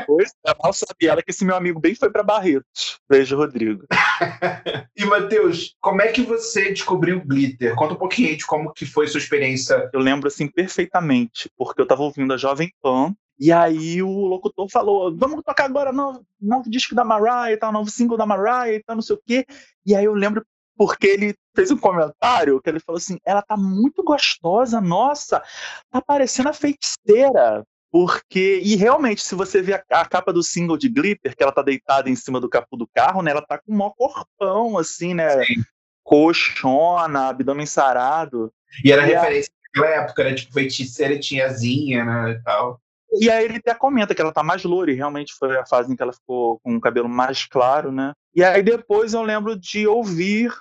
[0.05, 0.31] Pois,
[0.61, 2.99] mal sabia ela que esse meu amigo bem foi para Barretos.
[3.09, 3.85] Beijo, Rodrigo.
[4.95, 7.75] e, Matheus, como é que você descobriu o Glitter?
[7.75, 9.89] Conta um pouquinho de como que foi sua experiência.
[9.93, 14.69] Eu lembro, assim, perfeitamente, porque eu estava ouvindo a Jovem Pan, e aí o locutor
[14.69, 18.93] falou, vamos tocar agora novo, novo disco da Mariah, tá, novo single da Mariah, tá,
[18.93, 19.45] não sei o quê.
[19.83, 20.45] E aí eu lembro
[20.77, 25.41] porque ele fez um comentário que ele falou assim: ela tá muito gostosa, nossa,
[25.89, 27.65] tá parecendo a feiticeira.
[27.91, 31.51] Porque, e realmente, se você vê a, a, capa do single de Glitter, que ela
[31.51, 33.31] tá deitada em cima do capô do carro, né?
[33.31, 35.43] Ela tá com um maior corpão, assim, né?
[35.43, 35.61] Sim.
[36.01, 38.51] Coxona, abdômen sarado.
[38.83, 39.79] E era e referência a...
[39.79, 40.33] naquela época, né?
[40.33, 42.31] Tipo, feiticeira tiazinha, né?
[42.31, 42.79] E tal.
[43.19, 45.91] E aí ele até comenta que ela tá mais loura, e realmente foi a fase
[45.91, 48.13] em que ela ficou com o cabelo mais claro, né?
[48.33, 50.53] E aí depois eu lembro de ouvir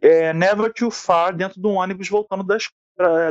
[0.00, 2.56] é, Never Too Far dentro do ônibus voltando da,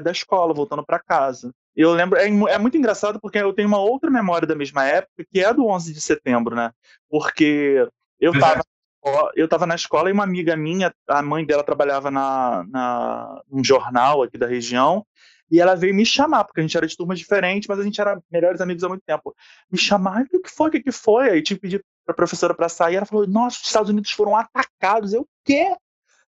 [0.02, 1.54] da escola, voltando para casa.
[1.78, 5.24] Eu lembro, é, é, muito engraçado porque eu tenho uma outra memória da mesma época,
[5.32, 6.72] que é do 11 de setembro, né?
[7.08, 7.88] Porque
[8.20, 8.64] eu estava
[9.36, 13.64] eu estava na escola e uma amiga minha, a mãe dela trabalhava na, na um
[13.64, 15.06] jornal aqui da região,
[15.50, 18.02] e ela veio me chamar, porque a gente era de turmas diferentes, mas a gente
[18.02, 19.34] era melhores amigos há muito tempo.
[19.72, 20.68] Me chamar, o que foi?
[20.68, 21.30] O que foi?
[21.30, 24.12] Aí tive que pedir para a professora para sair, ela falou: Nossa, os Estados Unidos
[24.12, 25.14] foram atacados.
[25.14, 25.74] Eu, o quê?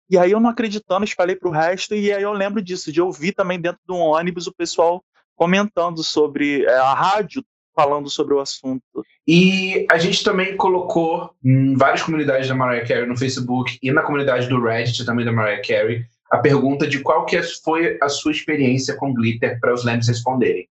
[0.09, 3.01] E aí eu não acreditando, espalhei para o resto, e aí eu lembro disso, de
[3.01, 5.05] ouvir também dentro de um ônibus o pessoal
[5.39, 8.83] comentando sobre é, a rádio falando sobre o assunto.
[9.25, 14.03] E a gente também colocou em várias comunidades da Mariah Carey no Facebook e na
[14.03, 18.33] comunidade do Reddit também da Mariah Carey a pergunta de qual que foi a sua
[18.33, 20.69] experiência com glitter para os Lambs responderem.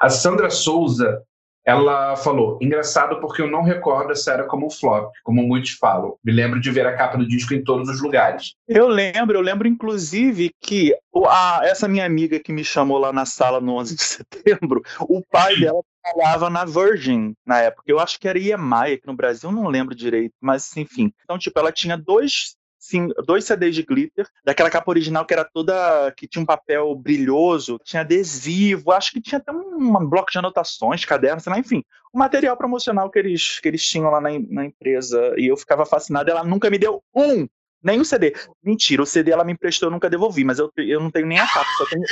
[0.00, 1.22] A Sandra Souza
[1.64, 6.16] ela falou: engraçado porque eu não recordo essa era como flop, como muitos falam.
[6.24, 8.54] Me lembro de ver a capa do disco em todos os lugares.
[8.66, 10.94] Eu lembro, eu lembro inclusive que
[11.26, 15.22] a, essa minha amiga que me chamou lá na sala no 11 de setembro, o
[15.22, 17.84] pai dela trabalhava na Virgin na época.
[17.86, 21.12] Eu acho que era EMI aqui no Brasil, não lembro direito, mas enfim.
[21.22, 25.44] Então, tipo, ela tinha dois sim, dois CDs de glitter, daquela capa original que era
[25.44, 26.12] toda.
[26.16, 31.04] que tinha um papel brilhoso, tinha adesivo, acho que tinha até um, bloco de anotações,
[31.04, 31.84] cadernos, sei lá, enfim.
[32.12, 35.32] O material promocional que eles, que eles tinham lá na, na empresa.
[35.38, 37.46] E eu ficava fascinado, ela nunca me deu um
[37.82, 38.34] nem o CD.
[38.62, 41.38] Mentira, o CD ela me emprestou, eu nunca devolvi, mas eu, eu não tenho nem
[41.38, 42.02] a capa, só tenho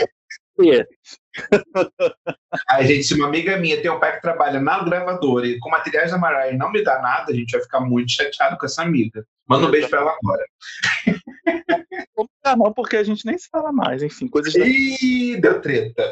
[2.69, 5.71] a gente, se uma amiga minha tem um pai que trabalha na gravadora e com
[5.71, 8.67] materiais da Mariah e não me dá nada, a gente vai ficar muito chateado com
[8.67, 9.25] essa amiga.
[9.49, 10.45] Manda um beijo pra ela agora.
[12.45, 14.55] Não, não, porque a gente nem se fala mais, enfim, coisas.
[14.55, 15.51] Ih, da...
[15.51, 16.11] deu treta.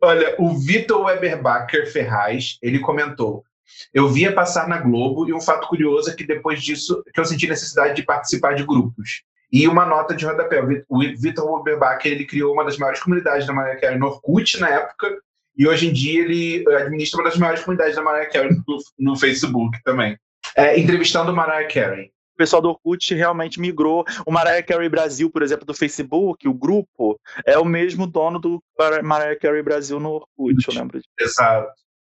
[0.00, 3.44] Olha, o Vitor Weberbacher Ferraz, ele comentou:
[3.92, 7.24] Eu via passar na Globo e um fato curioso é que depois disso que eu
[7.24, 9.22] senti necessidade de participar de grupos.
[9.52, 10.62] E uma nota de rodapé.
[10.88, 14.68] O Vitor Huberbach, ele criou uma das maiores comunidades da Mariah Carey no Orkut na
[14.68, 15.18] época,
[15.56, 19.16] e hoje em dia ele administra uma das maiores comunidades da Mariah Carey no, no
[19.16, 20.18] Facebook também.
[20.56, 22.10] É, entrevistando Mariah Carey.
[22.34, 24.04] O pessoal do Orkut realmente migrou.
[24.26, 28.62] O Mariah Carey Brasil, por exemplo, do Facebook, o grupo, é o mesmo dono do
[29.02, 31.10] Mariah Carey Brasil no Orkut, eu lembro disso.
[31.20, 31.70] Exato.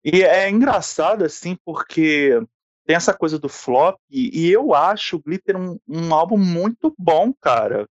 [0.09, 2.41] E é engraçado, assim, porque
[2.87, 7.35] tem essa coisa do flop, e, eu acho o Glitter um, um, álbum muito bom,
[7.43, 7.89] cara.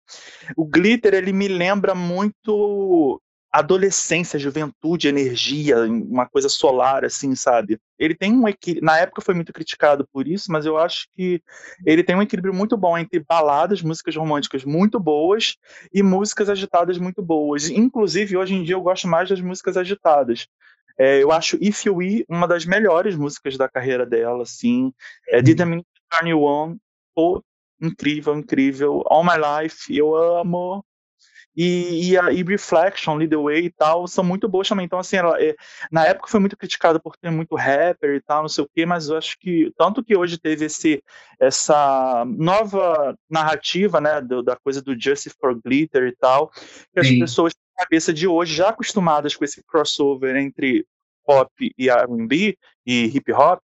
[0.55, 3.18] O Glitter, ele me lembra muito
[3.51, 7.79] adolescência, juventude, energia, uma coisa solar, assim, sabe?
[7.98, 8.85] Ele tem um equilíbrio.
[8.85, 11.42] Na época foi muito criticado por isso, mas eu acho que
[11.87, 15.57] ele tem um equilíbrio muito bom entre baladas, músicas românticas muito boas
[15.92, 17.70] e músicas agitadas muito boas.
[17.70, 20.46] Inclusive, hoje em dia eu gosto mais das músicas agitadas.
[20.98, 24.92] É, eu acho If You We uma das melhores músicas da carreira dela, assim.
[25.28, 26.76] É, Did I Mean Turn You On,
[27.14, 27.42] pô,
[27.81, 29.02] incrível, incrível.
[29.07, 30.85] All My Life, eu amo
[31.56, 34.87] e, e, a, e Reflection, Lead the Way e tal, são muito boas também.
[34.87, 35.54] Então, assim, ela, é,
[35.90, 38.87] na época foi muito criticada por ter muito rapper e tal, não sei o quê,
[38.87, 41.02] mas eu acho que, tanto que hoje teve esse,
[41.38, 46.50] essa nova narrativa, né, do, da coisa do Justice for Glitter e tal,
[46.92, 47.18] que as Sim.
[47.18, 50.87] pessoas na cabeça de hoje, já acostumadas com esse crossover entre
[51.24, 52.56] pop e R&B
[52.87, 53.61] e hip hop,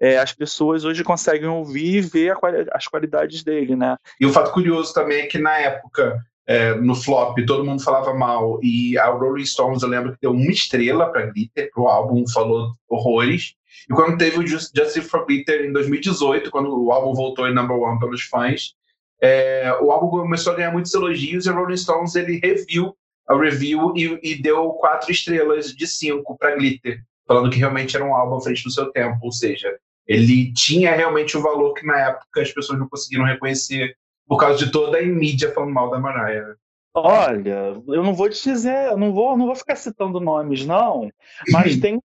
[0.00, 3.96] é, as pessoas hoje conseguem ouvir e ver quali as qualidades dele, né?
[4.20, 8.12] E o fato curioso também é que na época é, no flop, todo mundo falava
[8.12, 12.24] mal, e a Rolling Stones, eu lembro que deu uma estrela para Glitter, pro álbum,
[12.28, 13.54] falou horrores.
[13.90, 17.76] E quando teve o Just, for Glitter em 2018, quando o álbum voltou em number
[17.76, 18.74] one pelos fãs,
[19.20, 22.94] é, o álbum começou a ganhar muitos elogios e a Rolling Stones ele reviu
[23.26, 28.04] a review e, e deu quatro estrelas de cinco para Glitter, falando que realmente era
[28.04, 29.74] um álbum à frente do seu tempo, ou seja,
[30.06, 34.64] ele tinha realmente o valor que na época as pessoas não conseguiram reconhecer por causa
[34.64, 36.56] de toda a mídia falando mal da Mariah.
[36.96, 41.10] Olha, eu não vou te dizer, eu não vou, não vou ficar citando nomes, não,
[41.50, 42.00] mas tem um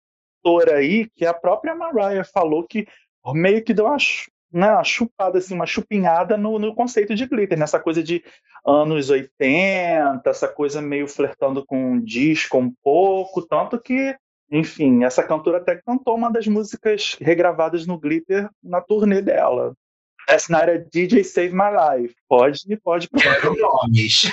[0.43, 2.87] autor aí que a própria Mariah falou que
[3.33, 3.97] meio que deu uma,
[4.53, 8.23] né, uma chupada, assim, uma chupinhada no, no conceito de glitter, nessa coisa de
[8.63, 14.15] anos 80, essa coisa meio flertando com disco um pouco, tanto que,
[14.51, 19.75] enfim, essa cantora até cantou uma das músicas regravadas no glitter na turnê dela.
[20.27, 22.15] Essa night a DJ Save My Life.
[22.27, 23.55] Pode, pode procurar.
[23.57, 24.25] nomes.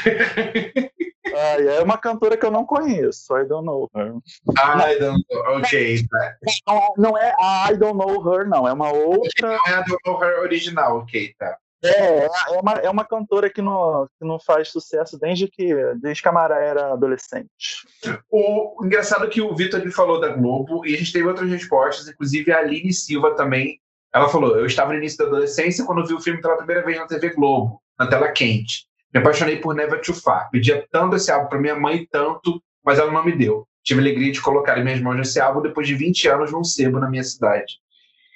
[1.35, 3.37] Ah, é uma cantora que eu não conheço.
[3.37, 4.15] I don't know her.
[4.59, 5.57] I don't know.
[5.59, 6.07] Ok.
[6.09, 6.37] Tá.
[6.67, 8.67] Não, não é a I don't know her, não.
[8.67, 9.49] É uma outra.
[9.49, 10.99] Não é a I don't know her original.
[10.99, 11.57] Ok, tá.
[11.85, 16.23] É, é uma, é uma cantora que não, que não faz sucesso desde que, desde
[16.23, 17.85] que a Mara era adolescente.
[18.31, 22.07] O engraçado é que o Vitor falou da Globo e a gente teve outras respostas,
[22.09, 23.81] inclusive a Aline Silva também
[24.15, 26.99] ela falou: Eu estava no início da adolescência quando vi o filme pela primeira vez
[26.99, 28.87] na TV Globo, na tela quente.
[29.13, 30.51] Me apaixonei por Too Far.
[30.51, 33.67] Pedia tanto esse álbum para minha mãe, tanto, mas ela não me deu.
[33.85, 36.99] Tive alegria de colocar em minhas mãos esse álbum depois de 20 anos num sebo
[36.99, 37.79] na minha cidade.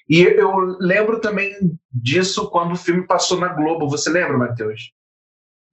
[0.08, 1.52] E eu lembro também
[1.90, 3.88] disso quando o filme passou na Globo.
[3.88, 4.92] Você lembra, Matheus?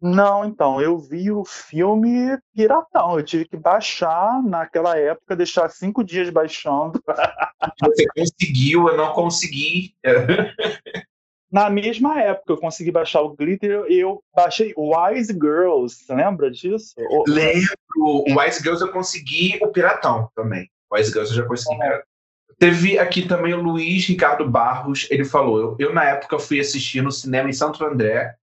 [0.03, 3.17] Não, então, eu vi o filme piratão.
[3.17, 7.01] Eu tive que baixar naquela época, deixar cinco dias baixando.
[7.81, 9.95] Você conseguiu, eu não consegui.
[11.49, 15.95] Na mesma época, eu consegui baixar o Glitter, eu baixei Wise Girls.
[15.95, 16.95] Você lembra disso?
[17.25, 17.73] Lembro.
[17.95, 20.69] O Wise Girls eu consegui o Piratão também.
[20.91, 21.81] Wise Girls eu já consegui.
[21.81, 22.03] É.
[22.59, 25.07] Teve aqui também o Luiz Ricardo Barros.
[25.09, 28.35] Ele falou: eu, eu, na época, fui assistir no cinema em Santo André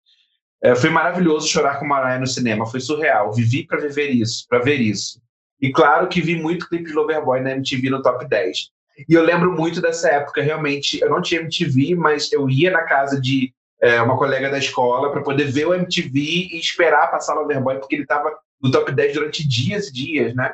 [0.63, 3.33] é, foi maravilhoso chorar com Mariah no cinema, foi surreal.
[3.33, 5.21] Vivi para viver isso, para ver isso.
[5.61, 8.71] E claro que vi muito clipe de Loverboy na MTV no top 10.
[9.09, 11.01] E eu lembro muito dessa época, realmente.
[11.01, 15.11] Eu não tinha MTV, mas eu ia na casa de é, uma colega da escola
[15.11, 19.15] para poder ver o MTV e esperar passar Loverboy, porque ele estava no top 10
[19.15, 20.53] durante dias e dias, né?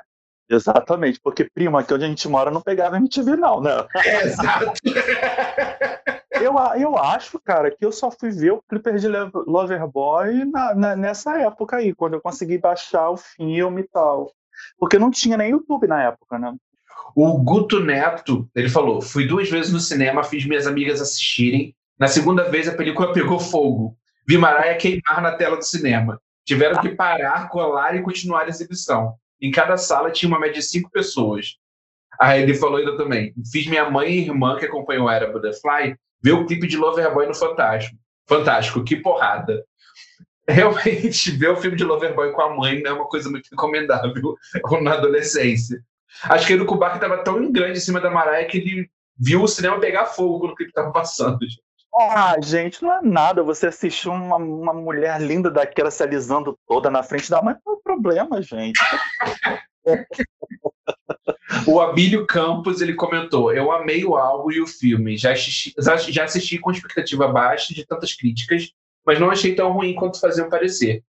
[0.49, 3.85] Exatamente, porque, prima, aqui onde a gente mora não pegava MTV, não, né?
[3.97, 4.73] É, exato.
[6.43, 10.97] eu, eu acho, cara, que eu só fui ver o Clipper de Loverboy na, na,
[10.97, 14.33] nessa época aí, quando eu consegui baixar o filme e tal.
[14.79, 16.55] Porque não tinha nem YouTube na época, né?
[17.15, 21.75] O Guto Neto, ele falou: fui duas vezes no cinema, fiz minhas amigas assistirem.
[21.99, 23.97] Na segunda vez, a película pegou fogo.
[24.29, 26.21] Vi Maraia queimar na tela do cinema.
[26.45, 29.15] Tiveram que parar, colar e continuar a exibição.
[29.41, 31.57] Em cada sala tinha uma média de cinco pessoas.
[32.21, 35.97] Aí ele falou ainda também: fiz minha mãe e irmã, que acompanhou a Era Butterfly,
[36.27, 37.97] ver o clipe de Loverboy no Fantástico.
[38.27, 39.65] Fantástico, que porrada.
[40.49, 44.13] Realmente, ver o filme de Loverboy com a mãe não é uma coisa muito recomendável
[44.83, 45.81] na adolescência.
[46.25, 49.49] Acho que o Kubark estava tão grande em cima da Maraia que ele viu o
[49.49, 51.39] cinema pegar fogo quando o clipe estava passando.
[51.97, 56.91] Ah, gente, não é nada você assistir uma, uma mulher linda daquela se alisando toda
[56.91, 58.81] na frente da mãe, não é problema, gente.
[61.67, 65.17] O Abílio Campos ele comentou: Eu amei o álbum e o filme.
[65.17, 65.75] Já assisti,
[66.09, 68.73] já assisti com expectativa baixa de tantas críticas,
[69.05, 71.03] mas não achei tão ruim quanto faziam parecer.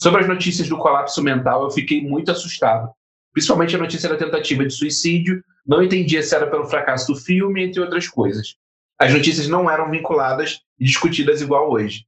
[0.00, 2.90] Sobre as notícias do colapso mental, eu fiquei muito assustado.
[3.32, 5.42] Principalmente a notícia da tentativa de suicídio.
[5.66, 8.56] Não entendia se era pelo fracasso do filme, entre outras coisas.
[8.98, 12.04] as notícias não eram vinculadas e discutidas igual hoje.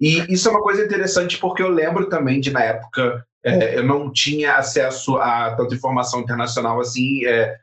[0.00, 3.84] E isso é uma coisa interessante porque eu lembro também de, na época, é, eu
[3.84, 7.58] não tinha acesso a tanta informação internacional assim é,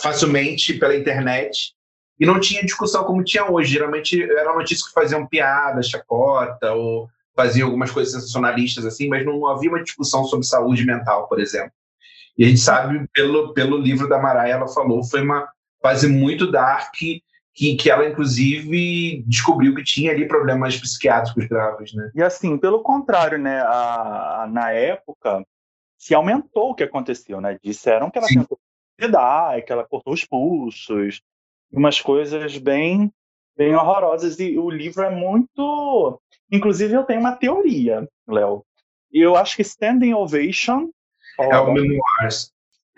[0.00, 1.72] facilmente pela internet
[2.18, 3.74] e não tinha discussão como tinha hoje.
[3.74, 9.46] Geralmente eram notícias que faziam piada, chacota ou faziam algumas coisas sensacionalistas assim, mas não
[9.46, 11.70] havia uma discussão sobre saúde mental, por exemplo.
[12.36, 15.48] E a gente sabe pelo pelo livro da Maraia, ela falou, foi uma
[15.80, 16.94] fase muito dark
[17.58, 22.08] que, que ela, inclusive, descobriu que tinha ali problemas psiquiátricos graves, né?
[22.14, 23.60] E assim, pelo contrário, né?
[23.62, 25.44] A, a, na época,
[25.98, 27.58] se aumentou o que aconteceu, né?
[27.60, 28.42] Disseram que ela Sim.
[28.42, 28.60] tentou
[28.96, 31.20] suicidar, que ela cortou os pulsos,
[31.72, 33.12] umas coisas bem,
[33.56, 34.38] bem horrorosas.
[34.38, 36.20] E o livro é muito...
[36.52, 38.64] Inclusive, eu tenho uma teoria, Léo.
[39.12, 40.90] Eu acho que Standing Ovation...
[41.40, 42.52] É o Memoirs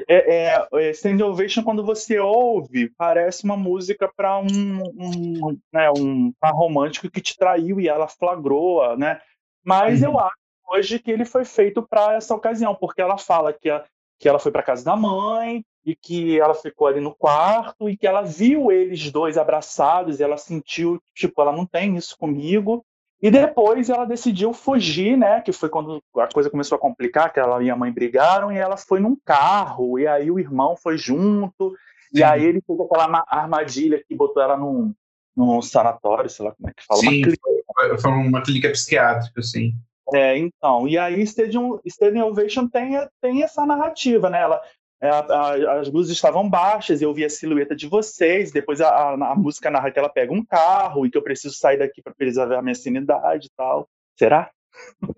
[0.09, 5.91] é, é, é Stand Ovation, quando você ouve, parece uma música para um, um, né,
[5.97, 9.21] um par romântico que te traiu e ela flagrou, né?
[9.65, 10.09] Mas uhum.
[10.09, 10.37] eu acho
[10.69, 13.85] hoje que ele foi feito para essa ocasião, porque ela fala que, a,
[14.19, 17.97] que ela foi para casa da mãe e que ela ficou ali no quarto e
[17.97, 22.85] que ela viu eles dois abraçados e ela sentiu, tipo, ela não tem isso comigo.
[23.23, 25.41] E depois ela decidiu fugir, né?
[25.43, 28.57] Que foi quando a coisa começou a complicar, que ela e a mãe brigaram, e
[28.57, 31.71] ela foi num carro, e aí o irmão foi junto,
[32.13, 32.21] Sim.
[32.21, 34.95] e aí ele fez aquela armadilha que botou ela num,
[35.37, 37.01] num sanatório, sei lá como é que fala.
[37.01, 37.23] Sim,
[37.69, 39.75] uma foi uma clínica psiquiátrica, sim.
[40.13, 44.41] É, então, e aí Stadium, Stadium Ovation tem, tem essa narrativa, né?
[44.41, 44.61] Ela,
[45.01, 49.91] as luzes estavam baixas, eu vi a silhueta de vocês, depois a, a, música narra
[49.91, 52.75] que ela pega um carro e que eu preciso sair daqui para preservar a minha
[52.75, 53.89] sanidade e tal.
[54.19, 54.51] Será?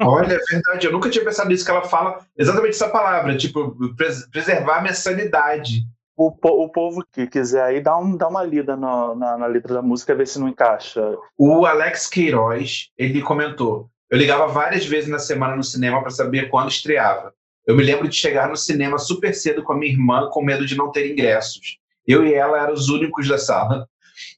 [0.01, 3.77] Olha, é verdade, eu nunca tinha pensado nisso, que ela fala exatamente essa palavra, tipo,
[3.97, 5.85] pres preservar a minha sanidade.
[6.17, 9.75] O, o povo que quiser aí, dá, um, dá uma lida no, na, na letra
[9.75, 11.17] da música, ver se não encaixa.
[11.37, 16.51] O Alex Queiroz, ele comentou, eu ligava várias vezes na semana no cinema para saber
[16.51, 17.35] quando estreava.
[17.67, 20.67] Eu me lembro de chegar no cinema super cedo com a minha irmã, com medo
[20.67, 21.79] de não ter ingressos.
[22.07, 23.89] Eu e ela eram os únicos da sala.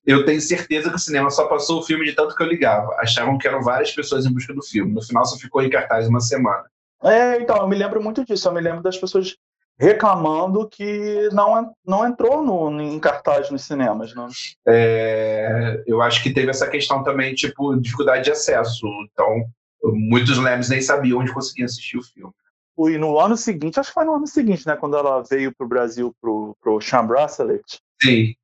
[0.07, 2.95] Eu tenho certeza que o cinema só passou o filme de tanto que eu ligava.
[2.99, 4.93] Achavam que eram várias pessoas em busca do filme.
[4.93, 6.64] No final só ficou em cartaz uma semana.
[7.03, 8.47] É, então, eu me lembro muito disso.
[8.47, 9.35] Eu me lembro das pessoas
[9.79, 14.14] reclamando que não, não entrou no, em cartaz nos cinemas.
[14.14, 14.29] Né?
[14.68, 18.87] É, eu acho que teve essa questão também, tipo, dificuldade de acesso.
[19.11, 19.47] Então,
[19.83, 22.33] muitos lemes nem sabiam onde conseguiam assistir o filme
[22.75, 24.77] fui no ano seguinte, acho que foi no ano seguinte, né?
[24.77, 27.81] Quando ela veio para o Brasil, pro, pro Sean Bracelet.
[28.03, 28.35] Sim.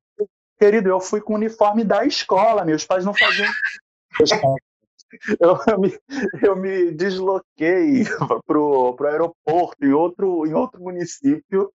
[0.59, 3.51] Querido, eu fui com o uniforme da escola, meus pais não faziam.
[5.39, 5.99] eu, eu, me,
[6.41, 8.03] eu me desloquei
[8.45, 11.71] pro, pro aeroporto em outro, em outro município.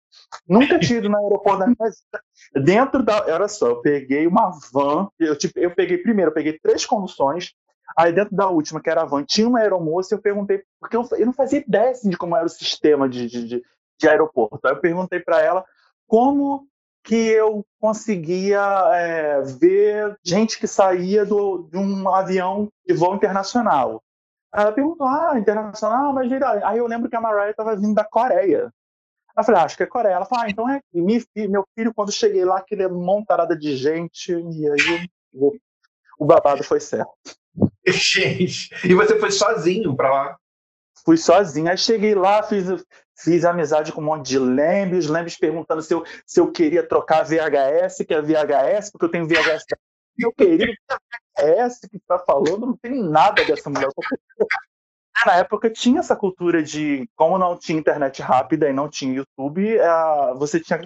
[0.48, 3.26] Nunca tinha ido no aeroporto da minha Dentro da.
[3.26, 5.10] Olha só, eu peguei uma van.
[5.20, 7.54] Eu, tipo, eu peguei primeiro, eu peguei três conduções
[7.98, 10.96] Aí dentro da última, que era a van, tinha uma aeromoça e eu perguntei, porque
[10.96, 13.64] eu, eu não fazia ideia assim, de como era o sistema de, de,
[14.00, 14.66] de, aeroporto.
[14.66, 15.66] Aí eu perguntei para ela
[16.08, 16.68] como
[17.04, 18.62] que eu conseguia
[18.94, 24.04] é, ver gente que saía do, de um avião de voo internacional.
[24.54, 26.32] Ela perguntou, ah, internacional, mas
[26.64, 28.74] aí eu lembro que a Mariah estava vindo da Coreia.
[29.38, 30.16] Eu falei, ah, acho que é Coreia.
[30.16, 34.70] Ela falou, ah, então é meu filho, quando cheguei lá, aquele montarada de gente, e
[34.70, 35.10] aí
[36.18, 37.12] o babado foi certo.
[37.88, 40.38] Gente, e você foi sozinho para lá?
[41.04, 41.70] Fui sozinho.
[41.70, 42.66] Aí cheguei lá, fiz,
[43.18, 46.88] fiz amizade com um monte de lembres, os lembres perguntando se eu, se eu queria
[46.88, 49.66] trocar VHS, que é VHS, porque eu tenho VHS.
[50.18, 50.74] Eu queria
[51.38, 53.90] VHS que está falando, não tem nada dessa mulher.
[55.26, 59.78] Na época tinha essa cultura de, como não tinha internet rápida e não tinha YouTube,
[59.78, 60.80] é, você tinha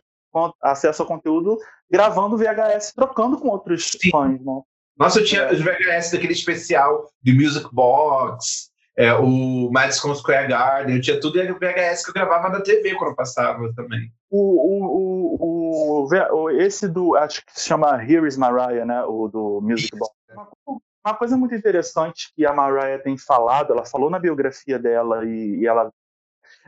[0.64, 1.60] acesso ao conteúdo
[1.92, 4.10] gravando VHS, trocando com outros Sim.
[4.10, 4.62] fãs, né?
[5.00, 10.98] Nossa, eu tinha os VHS daquele especial de Music Box, é, o Madison Square Garden,
[10.98, 14.12] eu tinha tudo VHS que eu gravava na TV quando passava também.
[14.30, 19.02] O, o, o, o, esse do, acho que se chama Here is Mariah, né?
[19.06, 20.14] O do Music Box.
[20.36, 25.24] Uma, uma coisa muito interessante que a Mariah tem falado, ela falou na biografia dela
[25.24, 25.90] e, e ela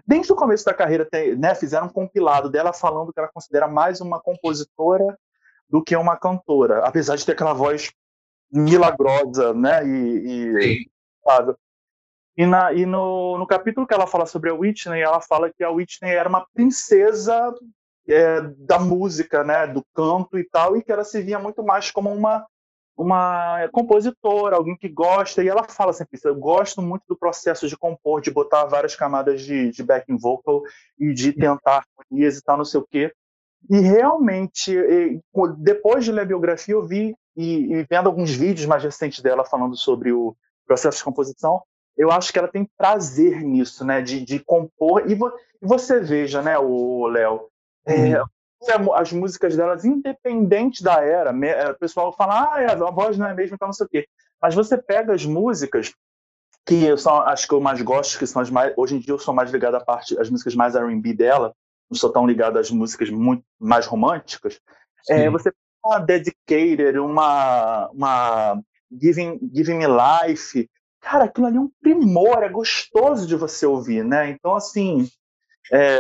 [0.08, 1.06] desde o começo da carreira
[1.38, 5.18] né, fizeram um compilado dela falando que ela considera mais uma compositora
[5.70, 7.92] do que uma cantora, apesar de ter aquela voz
[8.52, 9.86] milagrosa, né?
[9.86, 10.88] E, e,
[12.38, 15.64] e, na, e no, no capítulo que ela fala sobre a Whitney, ela fala que
[15.64, 17.54] a Whitney era uma princesa
[18.08, 19.68] é, da música, né?
[19.68, 22.46] Do canto e tal, e que ela se via muito mais como uma
[23.02, 27.68] uma compositora, alguém que gosta, e ela fala sempre isso, eu gosto muito do processo
[27.68, 30.62] de compor, de botar várias camadas de, de backing vocal
[31.00, 33.12] e de tentar harmonias e tal, não sei o quê.
[33.70, 34.76] E realmente,
[35.60, 39.44] depois de ler a biografia, eu vi e, e vendo alguns vídeos mais recentes dela
[39.44, 40.36] falando sobre o
[40.66, 41.62] processo de composição,
[41.98, 44.02] eu acho que ela tem prazer nisso, né?
[44.02, 45.10] De, de compor.
[45.10, 45.32] E, vo,
[45.62, 47.48] e você veja, né, o Léo,
[47.86, 48.22] é,
[48.78, 48.94] uhum.
[48.94, 53.28] as músicas delas, independente da era, é, o pessoal fala, ah, é, a voz não
[53.28, 54.08] é mesmo, então não sei o quê.
[54.42, 55.94] Mas você pega as músicas
[56.66, 58.74] que são as que eu mais gosto, que são as mais.
[58.78, 61.54] Hoje em dia eu sou mais ligado à parte, as músicas mais R&B dela,
[61.90, 64.60] não sou tão ligado às músicas muito mais românticas.
[65.10, 65.52] É, você
[65.84, 68.62] uma Dedicated, uma, uma
[68.92, 70.70] Giving, Giving Me Life,
[71.00, 74.30] cara, aquilo ali é um primor, é gostoso de você ouvir, né?
[74.30, 75.10] Então, assim,
[75.72, 76.00] é,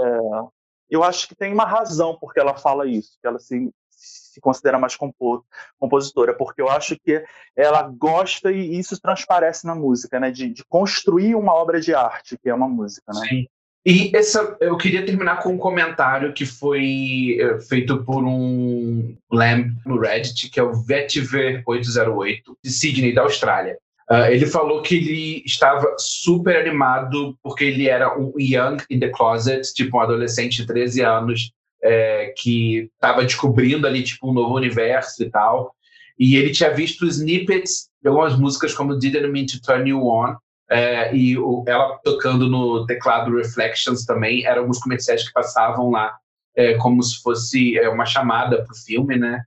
[0.89, 4.77] eu acho que tem uma razão porque ela fala isso, que ela se, se considera
[4.77, 5.43] mais compor,
[5.79, 7.23] compositora, porque eu acho que
[7.55, 10.31] ela gosta e isso transparece na música, né?
[10.31, 13.27] De, de, construir uma obra de arte, que é uma música, né?
[13.27, 13.47] Sim.
[13.85, 19.73] E essa, eu queria terminar com um comentário que foi é, feito por um Lamb
[19.85, 23.77] no Reddit, que é o Vetiver808, de Sydney, da Austrália.
[24.09, 29.09] Uh, ele falou que ele estava super animado porque ele era um young in the
[29.09, 31.51] closet, tipo um adolescente de 13 anos
[31.81, 35.73] é, que estava descobrindo ali tipo um novo universo e tal.
[36.19, 40.35] E ele tinha visto snippets de algumas músicas como Didn't Mean to Turn You On,
[40.71, 46.15] é, e o, ela tocando no teclado Reflections também, eram alguns comerciais que passavam lá
[46.55, 49.43] é, como se fosse é, uma chamada para o filme, né?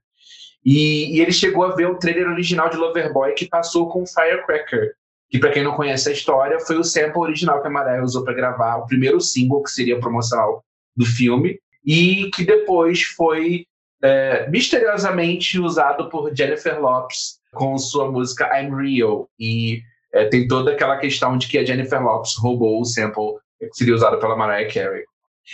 [0.63, 4.93] E, e, ele chegou a ver o trailer original de Loverboy que passou com Firecracker,
[5.29, 8.23] que para quem não conhece a história, foi o sample original que a Mariah usou
[8.23, 10.63] para gravar o primeiro single que seria promocional
[10.95, 13.65] do filme e que depois foi
[14.01, 19.81] é, misteriosamente usado por Jennifer Lopes com sua música I'm Real e
[20.15, 23.93] é, tem toda aquela questão de que a Jennifer Lopes roubou o sample que seria
[23.93, 25.03] usado pela Mariah Carey.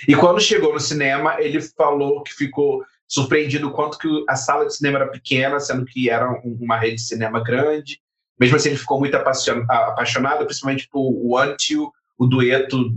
[0.07, 4.75] E quando chegou no cinema, ele falou que ficou surpreendido quanto que a sala de
[4.75, 7.99] cinema era pequena, sendo que era uma rede de cinema grande.
[8.39, 12.95] Mesmo assim, ele ficou muito apaixonado, principalmente por One Two, o dueto.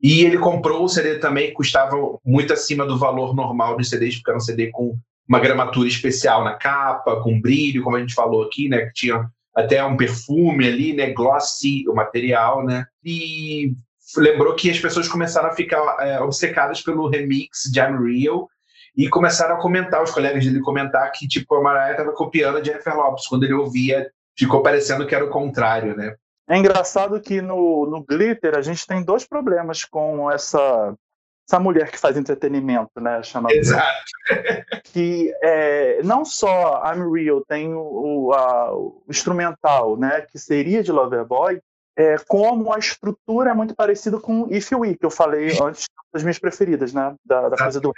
[0.00, 4.16] E ele comprou o CD também, que custava muito acima do valor normal dos CDs,
[4.16, 4.96] porque era um CD com
[5.28, 8.86] uma gramatura especial na capa, com brilho, como a gente falou aqui, né?
[8.86, 11.10] Que tinha até um perfume ali, né?
[11.10, 12.86] Glossy, o material, né?
[13.04, 13.74] E
[14.16, 18.48] lembrou que as pessoas começaram a ficar é, obcecadas pelo remix de I'm Real,
[18.96, 22.62] e começaram a comentar, os colegas dele comentar que tipo a Mariah estava copiando a
[22.62, 23.26] Jennifer Lopes.
[23.26, 26.14] Quando ele ouvia, ficou parecendo que era o contrário, né?
[26.48, 30.94] É engraçado que no, no Glitter a gente tem dois problemas com essa
[31.48, 33.22] essa mulher que faz entretenimento, né?
[33.22, 34.04] Chamada Exato.
[34.84, 40.22] que é, não só I'm Real tem o, a, o, instrumental, né?
[40.22, 41.60] Que seria de Loverboy,
[41.96, 45.84] é, como a estrutura é muito parecida com If You We, que eu falei antes
[46.12, 47.14] das minhas preferidas, né?
[47.24, 47.92] Da, da coisa do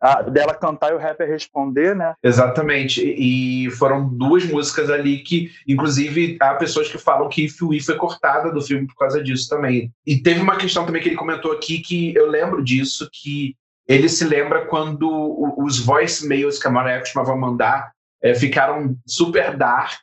[0.00, 2.14] a, dela cantar e o rapper responder, né?
[2.22, 3.02] Exatamente.
[3.02, 8.50] E foram duas músicas ali que, inclusive, há pessoas que falam que Fui foi cortada
[8.50, 9.92] do filme por causa disso também.
[10.06, 13.54] E teve uma questão também que ele comentou aqui que eu lembro disso, que
[13.86, 17.92] ele se lembra quando os voicemails que a Mariah costumava mandar
[18.22, 20.00] é, ficaram super dark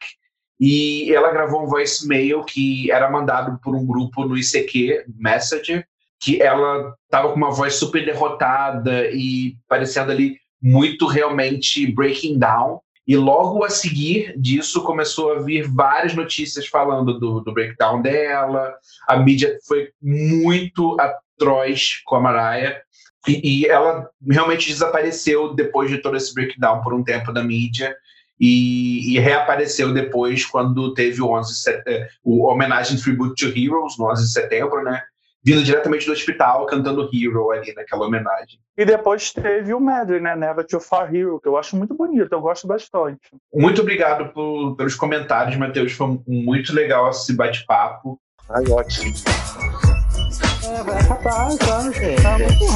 [0.59, 5.85] e ela gravou um voicemail que era mandado por um grupo no ICQ, Messenger,
[6.19, 12.79] que ela estava com uma voz super derrotada e parecendo ali muito realmente breaking down.
[13.07, 18.73] E logo a seguir disso começou a vir várias notícias falando do, do breakdown dela.
[19.07, 22.81] A mídia foi muito atroz com a Mariah.
[23.25, 27.95] E, e, ela realmente desapareceu depois de todo esse breakdown por um tempo da mídia.
[28.39, 34.11] E, e reapareceu depois quando teve o 11 eh, o homenagem Tribute to Heroes no
[34.11, 35.01] 11 de setembro, né?
[35.43, 38.59] Vindo diretamente do hospital cantando Hero ali naquela homenagem.
[38.77, 40.35] E depois teve o Medley, né?
[40.35, 43.19] Never Too Far Hero, que eu acho muito bonito, eu gosto bastante.
[43.53, 45.93] Muito obrigado por, pelos comentários, Matheus.
[45.93, 48.19] Foi muito legal esse bate-papo.
[48.49, 49.13] Ai, ótimo.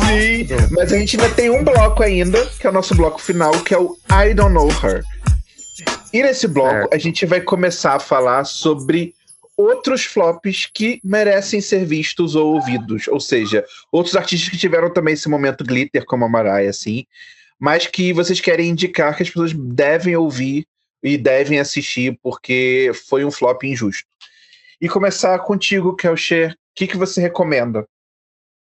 [0.07, 3.51] Sim, mas a gente ainda tem um bloco ainda, que é o nosso bloco final,
[3.63, 5.03] que é o I Don't Know Her.
[6.13, 9.13] E nesse bloco a gente vai começar a falar sobre
[9.61, 13.07] outros flops que merecem ser vistos ou ouvidos.
[13.07, 17.05] Ou seja, outros artistas que tiveram também esse momento glitter, como a Mariah, assim,
[17.59, 20.65] mas que vocês querem indicar que as pessoas devem ouvir
[21.03, 24.07] e devem assistir porque foi um flop injusto.
[24.79, 27.85] E começar contigo, Kelcher, o que, que você recomenda?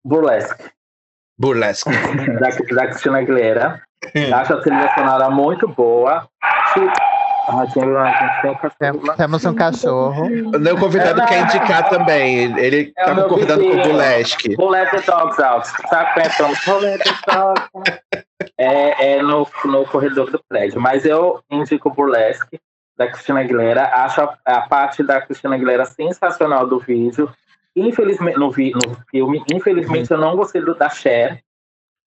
[0.04, 0.70] Burlesque.
[1.38, 1.90] Burlesque.
[2.40, 3.82] da, da Cristina Aguilera.
[4.34, 6.28] Acho a trilha sonora muito boa.
[7.52, 7.66] Ah,
[8.80, 10.28] tem, temos um cachorro.
[10.56, 12.58] O meu convidado quer indicar também.
[12.60, 14.56] Ele é tá concordando com o Bulesque.
[14.56, 15.68] Bullet the dogs out.
[15.89, 17.70] Tá pensando, bullet the dogs
[18.56, 20.80] é, é no, no corredor do prédio.
[20.80, 22.60] Mas eu indico Burlesque,
[22.95, 23.86] da Cristina Aguilera.
[23.95, 27.32] Acho a, a parte da Cristina Aguilera sensacional do vídeo.
[27.76, 31.41] Infelizmente, no, vi, no filme, infelizmente eu não gostei do da Cher.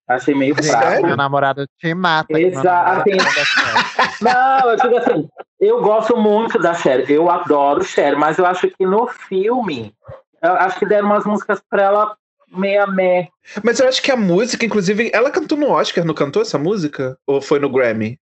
[0.08, 1.06] Achei meio fraco.
[1.06, 2.38] Meu namorado te mata.
[2.38, 3.04] Exato.
[4.20, 5.28] Não, eu digo assim,
[5.60, 9.94] eu gosto muito da Cher, eu adoro Cher, mas eu acho que no filme,
[10.42, 12.16] eu acho que deram umas músicas pra ela
[12.54, 13.28] meia meh.
[13.62, 17.16] Mas eu acho que a música, inclusive, ela cantou no Oscar, não cantou essa música?
[17.26, 18.18] Ou foi no Grammy?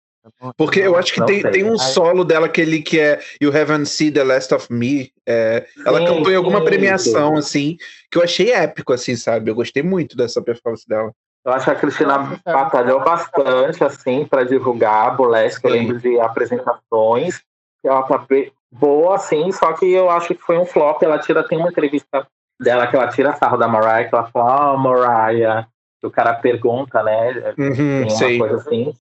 [0.56, 4.12] Porque eu acho que tem, tem um solo dela, aquele que é You Haven't Seen
[4.12, 5.10] the Last of Me.
[5.26, 7.38] É, ela sim, cantou em alguma premiação, sim.
[7.38, 7.76] assim,
[8.10, 9.50] que eu achei épico, assim, sabe?
[9.50, 11.10] Eu gostei muito dessa performance dela.
[11.44, 15.64] Eu acho que a Cristina batalhou bastante, assim, para divulgar a Burlesque.
[15.66, 17.42] Eu lembro de apresentações.
[17.82, 18.22] Ela tá
[18.70, 21.02] boa, assim, só que eu acho que foi um flop.
[21.02, 22.26] Ela tira, tem uma entrevista
[22.60, 25.66] dela que ela tira sarro da Mariah, que ela fala, ah, oh, Mariah.
[26.02, 27.54] O cara pergunta, né?
[27.58, 28.94] Uhum, tem uma coisa assim.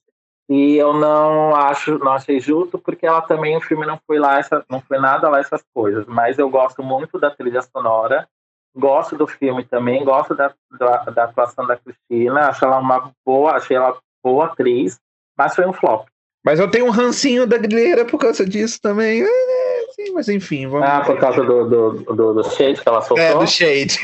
[0.50, 4.40] E eu não acho, não achei justo, porque ela também, o filme não foi lá,
[4.40, 6.06] essa, não foi nada lá essas coisas.
[6.08, 8.28] Mas eu gosto muito da trilha sonora,
[8.76, 13.54] gosto do filme também, gosto da, da, da atuação da Cristina, acho ela uma boa,
[13.54, 15.00] achei ela boa atriz,
[15.38, 16.08] mas foi um flop.
[16.46, 19.24] Mas eu tenho um rancinho da Guilherme por causa disso também.
[19.24, 20.88] É, sim, mas enfim, vamos.
[20.88, 23.24] Ah, por causa do, do, do, do shade que ela soltou?
[23.24, 23.98] É, do shade.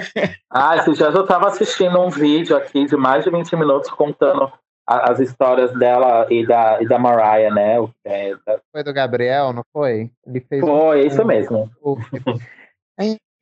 [0.50, 4.50] ah, esses dias eu tava assistindo um vídeo aqui de mais de 20 minutos contando
[4.86, 7.76] as histórias dela e da, e da Mariah, né?
[8.04, 8.58] É, da...
[8.72, 10.10] Foi do Gabriel, não foi?
[10.26, 11.06] Ele fez foi, um...
[11.06, 11.70] isso mesmo.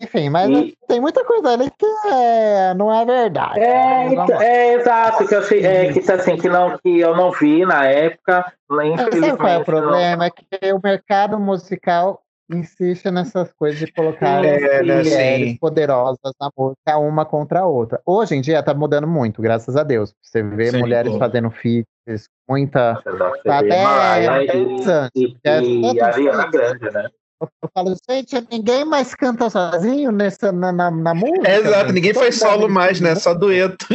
[0.00, 0.76] Enfim, mas e...
[0.88, 3.60] tem muita coisa ali que é, não é verdade.
[3.60, 4.12] É, né?
[4.14, 7.66] então, é exato, que eu achei, é, que, assim, que, não, que eu não vi
[7.66, 8.52] na época.
[8.68, 10.16] Sabe qual é o problema?
[10.16, 10.24] Não...
[10.24, 12.22] É que o mercado musical
[12.52, 18.00] insiste nessas coisas de colocar é, né, mulheres poderosas na música uma contra a outra.
[18.04, 20.14] Hoje em dia tá mudando muito, graças a Deus.
[20.22, 21.18] Você vê sim, mulheres sim.
[21.18, 23.00] fazendo feats, muita.
[23.44, 27.08] Tá até Mariah e, e, é e, e Ariana Grande, né?
[27.40, 31.48] Eu falo, gente, ninguém mais canta sozinho nessa, na, na, na música.
[31.48, 33.14] É, exato, ninguém faz solo mais, né?
[33.14, 33.86] Só dueto.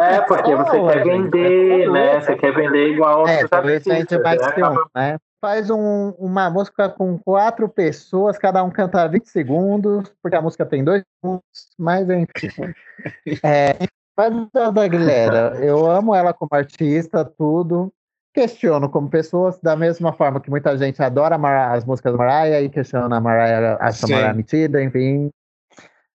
[0.00, 2.20] É, porque você oh, quer vender, né?
[2.20, 4.68] Você quer vender igual é, talvez a gente vai né?
[4.68, 5.18] um, né?
[5.40, 10.64] Faz um, uma música com quatro pessoas, cada um canta 20 segundos, porque a música
[10.64, 12.28] tem dois minutos, mas enfim.
[13.42, 13.76] É,
[14.14, 17.90] mas da Guilherme, eu amo ela como artista, tudo
[18.32, 21.36] questiono como pessoas, da mesma forma que muita gente adora
[21.72, 25.30] as músicas da Mariah e questiona a Mariah, acha a Mariah metida, enfim,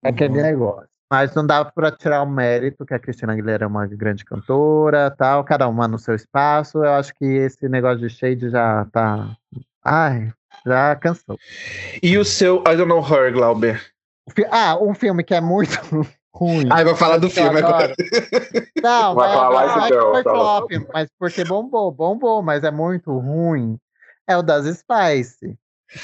[0.03, 0.43] é aquele uhum.
[0.43, 0.89] negócio.
[1.11, 5.11] Mas não dá para tirar o mérito que a Cristina Aguilera é uma grande cantora,
[5.11, 6.79] tal, cada uma no seu espaço.
[6.79, 9.35] Eu acho que esse negócio de shade já tá.
[9.83, 10.31] Ai,
[10.65, 11.37] já cansou.
[12.01, 13.81] E o seu I Don't Know Her, Glauber?
[14.49, 15.79] Ah, um filme que é muito
[16.35, 16.67] ruim.
[16.69, 17.95] Ah, vou falar do filme agora.
[18.83, 23.79] Não, vai falar é, Girl, foi flop, mas porque bombou, bombou, mas é muito ruim.
[24.27, 25.57] É o das Spice.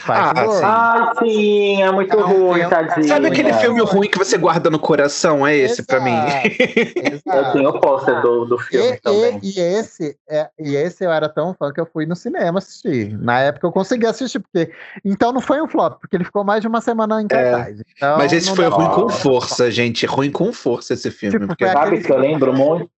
[0.08, 3.08] Ah, ah, sim, é muito é um ruim, tadinho.
[3.08, 5.46] Sabe aquele filme ruim que você guarda no coração?
[5.46, 6.14] É esse para mim.
[7.26, 9.40] eu tenho o pôster do, do filme e, também.
[9.42, 12.60] E, e, esse, é, e esse eu era tão fã que eu fui no cinema
[12.60, 13.18] assistir.
[13.18, 14.72] Na época eu consegui assistir, porque.
[15.04, 17.80] Então não foi um flop, porque ele ficou mais de uma semana em é, cartaz.
[17.80, 20.06] É, então, mas esse foi ruim com força, gente.
[20.06, 21.34] Ruim com força esse filme.
[21.34, 21.68] Tipo, porque...
[21.68, 22.90] Sabe que eu lembro muito?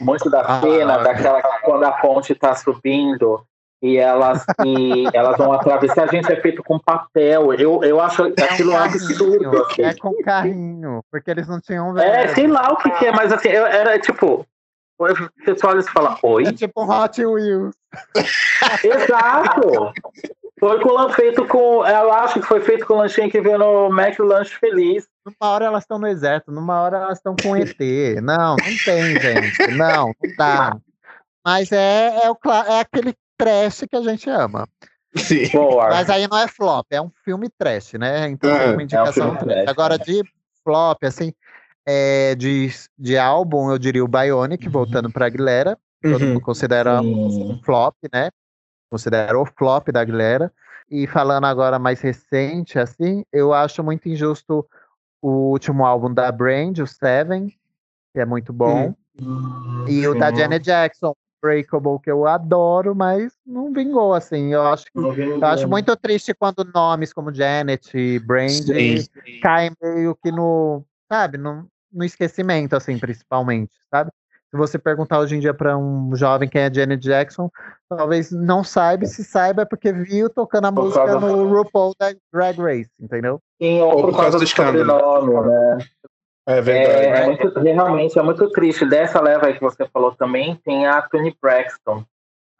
[0.00, 3.44] Muito da ah, cena, ah, daquela quando a ponte tá subindo
[3.82, 6.04] e elas, e elas vão atravessar.
[6.04, 7.54] A gente é feito com papel.
[7.54, 9.64] Eu, eu acho é aquilo um absurdo.
[9.64, 9.82] Assim.
[9.82, 11.96] É com carrinho, porque eles não tinham.
[11.98, 14.46] É, sei lá o que, que é, mas assim, eu, era tipo.
[14.98, 16.44] Você só olha e fala, oi?
[16.46, 17.74] É tipo um Hot Wheels.
[18.84, 19.94] Exato!
[20.58, 21.86] Foi com feito com.
[21.86, 25.08] Eu acho que foi feito com o lanchinho que veio no Mac Lanche Feliz.
[25.24, 27.78] Numa hora elas estão no exército, numa hora elas estão com ET.
[28.22, 29.68] Não, não tem, gente.
[29.74, 30.76] Não, não dá.
[31.42, 32.36] Mas é, é, o,
[32.68, 33.14] é aquele
[33.44, 34.68] trash que a gente ama.
[35.16, 35.44] Sim.
[35.90, 38.28] Mas aí não é flop, é um filme trash, né?
[38.28, 39.68] Então é, uma indicação é um trash.
[39.68, 40.22] Agora, de
[40.62, 41.32] flop, assim,
[41.86, 44.72] é, de, de álbum, eu diria o Bionic, uhum.
[44.72, 45.76] voltando pra Aguilera.
[46.02, 46.28] Todo uhum.
[46.28, 48.30] mundo considera um flop, né?
[48.90, 50.52] Considera o flop da Aguilera.
[50.90, 54.66] E falando agora mais recente, assim, eu acho muito injusto
[55.22, 57.48] o último álbum da Brand, o Seven,
[58.12, 58.94] que é muito bom.
[59.20, 59.84] Uhum.
[59.88, 64.52] E o da Janet Jackson, Breakable, que eu adoro, mas não vingou, assim.
[64.52, 69.08] Eu acho, que, eu acho muito triste quando nomes como Janet, Brandy
[69.42, 74.10] caem meio que no, sabe, no, no esquecimento, assim, principalmente, sabe?
[74.50, 77.48] Se você perguntar hoje em dia para um jovem quem é Janet Jackson,
[77.88, 81.20] talvez não saiba, se saiba é porque viu tocando a por música causa...
[81.20, 83.40] no RuPaul da Drag Race, entendeu?
[83.62, 85.46] Sim, ou, ou por, causa, causa do escândalo.
[85.46, 85.78] né?
[86.50, 87.04] É verdade.
[87.04, 88.84] É, é muito, realmente é muito triste.
[88.84, 92.04] Dessa leva aí que você falou também, tem a Toni Braxton.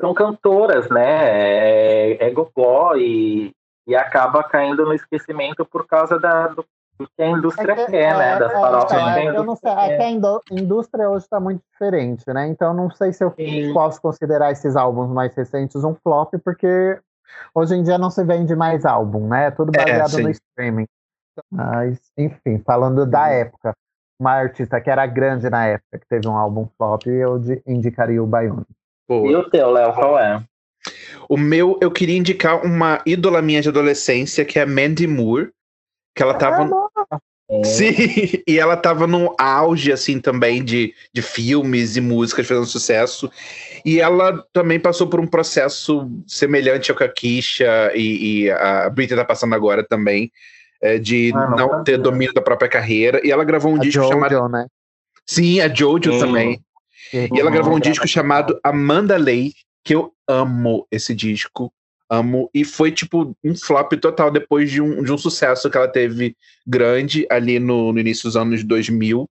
[0.01, 1.03] São cantoras, né?
[2.13, 3.51] É, é gogó e,
[3.87, 6.65] e acaba caindo no esquecimento por causa da, do,
[6.99, 8.35] do que a indústria É que- quer, né?
[8.35, 11.11] é, Das é, farofas então, é eu não sei, indústria é que a indú- indústria
[11.11, 12.47] hoje está muito diferente, né?
[12.49, 13.73] Então não sei se eu Sim.
[13.75, 16.99] posso considerar esses álbuns mais recentes um flop, porque
[17.55, 19.47] hoje em dia não se vende mais álbum, né?
[19.49, 20.23] É tudo É, baseado sim.
[20.23, 20.87] no streaming.
[21.51, 23.75] Mas, enfim, falando da época,
[24.19, 28.23] uma artista que era grande na época, que teve um álbum flop, eu di- indicaria
[28.23, 28.67] o Baione.
[29.09, 30.43] E o teu, Léo, qual é?
[31.29, 35.51] O meu, eu queria indicar uma ídola minha de adolescência, que é a Mandy Moore,
[36.15, 36.69] que ela tava.
[37.65, 37.93] Sim,
[38.47, 43.29] e ela tava no auge, assim, também de, de filmes e músicas fazendo sucesso.
[43.85, 48.89] E ela também passou por um processo semelhante ao que a Kisha e, e a
[48.89, 50.31] Britney tá passando agora também,
[50.83, 51.85] é, de Ah, não não sabia.
[51.85, 53.21] ter domínio da própria carreira.
[53.25, 54.49] E ela gravou um a disco Jojo, chamado.
[54.49, 54.67] né?
[55.27, 56.19] Sim, a Jojo Sim.
[56.19, 56.61] também.
[57.13, 57.53] E ela Uhum.
[57.55, 59.53] gravou um disco chamado Amanda Lay,
[59.85, 61.73] que eu amo esse disco.
[62.13, 62.51] Amo.
[62.53, 66.37] E foi, tipo, um flop total depois de um, de um sucesso que ela teve
[66.67, 69.29] grande ali no, no início dos anos 2000.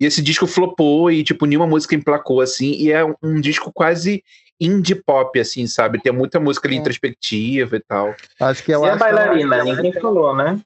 [0.00, 2.72] E esse disco flopou e, tipo, nenhuma música emplacou, assim.
[2.72, 4.22] E é um, um disco quase
[4.60, 6.00] indie pop, assim, sabe?
[6.02, 6.80] Tem muita música ali É.
[6.80, 8.14] introspectiva e tal.
[8.40, 9.64] Acho que eu E a acho que ela- bailarina?
[9.64, 10.58] Ninguém falou, né?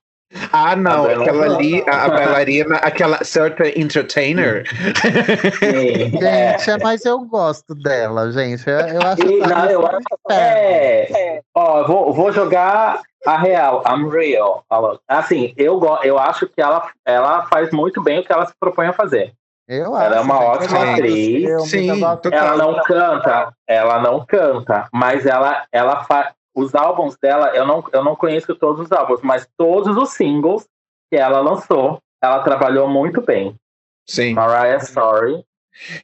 [0.52, 4.64] Ah, não, A aquela ali, a, a bailarina, aquela certa entertainer.
[5.58, 6.16] Sim.
[6.24, 6.58] É.
[6.58, 8.68] Gente, é, mas eu gosto dela, gente.
[8.68, 10.30] Eu, eu acho E, não, eu acho inferno.
[10.30, 14.64] é, ó, vou, vou jogar a real, I'm real.
[15.08, 18.86] Assim, eu, eu acho que ela, ela faz muito bem o que ela se propõe
[18.86, 19.32] a fazer.
[19.68, 20.44] Eu Ela é acho, uma gente.
[20.46, 21.70] ótima dos atriz.
[21.70, 21.90] Sim.
[22.32, 26.30] Ela não canta, ela não canta, mas ela, ela faz.
[26.54, 30.66] Os álbuns dela, eu não, eu não conheço todos os álbuns, mas todos os singles
[31.10, 33.54] que ela lançou, ela trabalhou muito bem.
[34.06, 35.44] Sim, Mariah Sorry.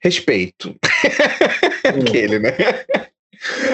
[0.03, 0.75] respeito.
[1.85, 2.53] Aquele, né?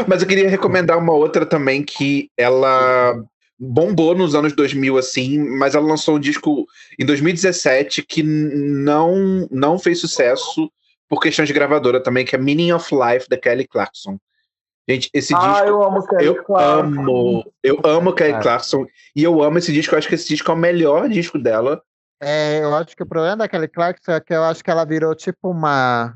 [0.06, 3.14] Mas eu queria recomendar uma outra também que ela
[3.58, 6.66] bombou nos anos 2000, assim, mas ela lançou um disco
[6.98, 10.70] em 2017 que não, não fez sucesso
[11.08, 14.18] por questões de gravadora também, que é Meaning of Life, da Kelly Clarkson.
[14.88, 16.80] Gente, esse Ah, disco eu amo Kelly eu Clarkson.
[17.00, 18.40] amo, eu amo Kelly Ah.
[18.40, 21.38] Clarkson e eu amo esse disco, eu acho que esse disco é o melhor disco
[21.38, 21.80] dela.
[22.20, 25.14] É, eu acho que o problema daquele Clarkson é que eu acho que ela virou
[25.14, 26.14] tipo uma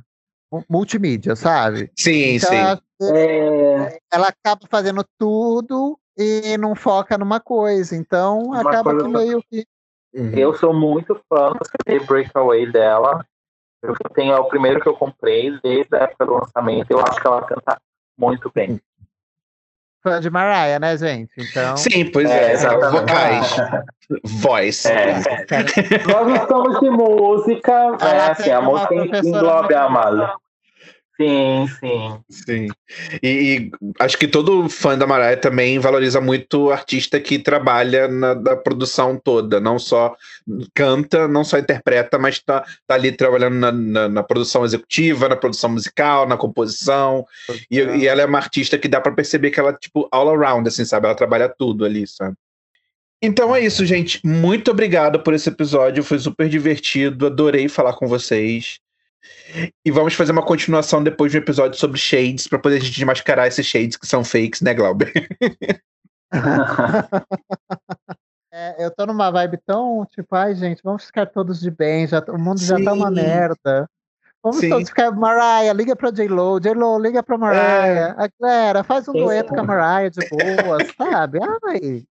[0.53, 1.91] um- multimídia, sabe?
[1.99, 2.81] Sim, Então, sim.
[2.99, 7.95] que É, ela acaba fazendo tudo e não foca numa coisa.
[7.97, 9.67] Então Uma acaba coisa que meio que.
[10.15, 10.31] Uhum.
[10.31, 13.25] eu sou muito fã do CD Breakaway dela.
[13.83, 16.91] Eu tenho é o primeiro que eu comprei desde a época do lançamento.
[16.91, 17.77] Eu acho que ela canta
[18.17, 18.81] muito bem.
[20.03, 21.33] Fã de Mariah, né, gente?
[21.37, 21.77] Então.
[21.77, 23.01] Sim, pois É, é, exatamente.
[23.01, 23.57] vocais,
[24.25, 24.89] voice.
[24.89, 25.15] É.
[26.07, 28.31] Nós gostamos de música, né?
[28.31, 30.46] Assim, a música englobe a boa.
[31.19, 32.21] Sim, sim.
[32.29, 32.69] Sim.
[33.23, 38.07] E, e acho que todo fã da Mariah também valoriza muito o artista que trabalha
[38.07, 40.15] na produção toda, não só
[40.75, 45.37] canta, não só interpreta, mas tá, tá ali trabalhando na, na, na produção executiva, na
[45.37, 47.25] produção musical, na composição.
[47.71, 50.69] E, e ela é uma artista que dá pra perceber que ela, tipo, all around,
[50.69, 51.07] assim, sabe?
[51.07, 52.37] Ela trabalha tudo ali, sabe?
[53.23, 54.21] Então é isso, gente.
[54.23, 56.05] Muito obrigado por esse episódio.
[56.05, 57.27] Foi super divertido.
[57.27, 58.79] Adorei falar com vocês.
[59.85, 62.93] E vamos fazer uma continuação depois de um episódio sobre shades, pra poder a gente
[62.93, 65.13] desmascarar esses shades que são fakes, né, Glauber?
[68.59, 72.25] É, eu tô numa vibe tão, tipo, ai, gente, vamos ficar todos de bem, já,
[72.29, 73.15] o mundo já tá uma Sim.
[73.15, 73.87] merda.
[74.43, 74.71] Vamos Sim.
[74.71, 79.25] todos ficar, Mariah, liga pra J-Lo, J-Lo, liga pra Mariah, a galera, faz um Sim.
[79.25, 81.39] dueto com a Mariah de boa, sabe?
[81.65, 82.07] Ai,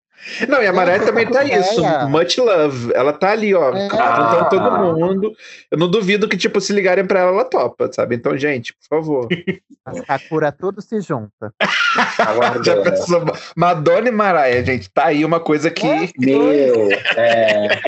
[0.49, 1.81] Não, e a Mariah Nossa, também tá isso.
[1.81, 2.07] ideia.
[2.07, 2.93] Much love.
[2.95, 3.89] Ela tá ali, ó, É.
[3.91, 5.33] juntando todo mundo.
[5.71, 8.15] Eu não duvido que, tipo, se ligarem pra ela, ela topa, sabe?
[8.17, 9.29] Então, gente, por favor.
[9.85, 11.53] as Sakura tudo se junta.
[12.17, 12.83] Já Aguardando.
[12.83, 13.23] pensou?
[13.57, 15.87] Madonna e Mariah, gente, tá aí uma coisa que.
[16.19, 17.81] Meu, é,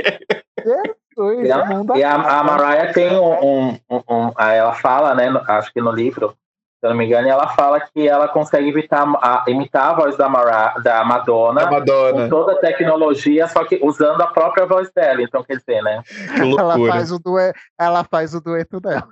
[1.17, 1.57] Ui, E a,
[1.97, 2.31] e a, acaba.
[2.31, 3.33] a Mariah tem um,
[3.71, 5.29] um, um- um- Ela fala, né?
[5.49, 6.35] Acho que no livro,
[6.79, 10.17] se eu não me engano, ela fala que ela consegue imitar a, imitar a voz
[10.17, 12.23] da, Mariah, da Madonna A Madonna.
[12.25, 15.23] com toda a tecnologia, só que usando a própria voz dela.
[15.23, 16.03] Então, quer dizer, né?
[16.35, 16.93] Que ela loucura.
[16.93, 19.09] faz, o dueto, ela faz o dueto dela.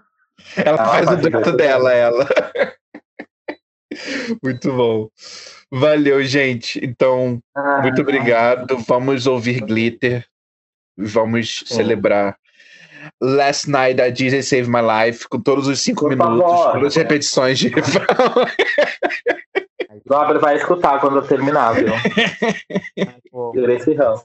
[0.56, 2.26] Ela Ela faz o faz o dueto dueto dela, ela.
[4.42, 5.08] Muito bom.
[5.72, 6.84] Valeu, gente.
[6.84, 8.76] Então, Ah, muito obrigado.
[8.88, 10.26] Vamos ouvir Glitter.
[10.96, 11.76] Vamos Sim.
[11.76, 12.36] celebrar
[13.24, 16.72] Last Night da Disney Save My Life com todos os cinco Por minutos, favor.
[16.72, 17.70] todas as repetições de.
[20.06, 21.86] Glauber vai escutar quando eu terminar, viu?
[23.32, 24.22] Pô, Por esse ranço.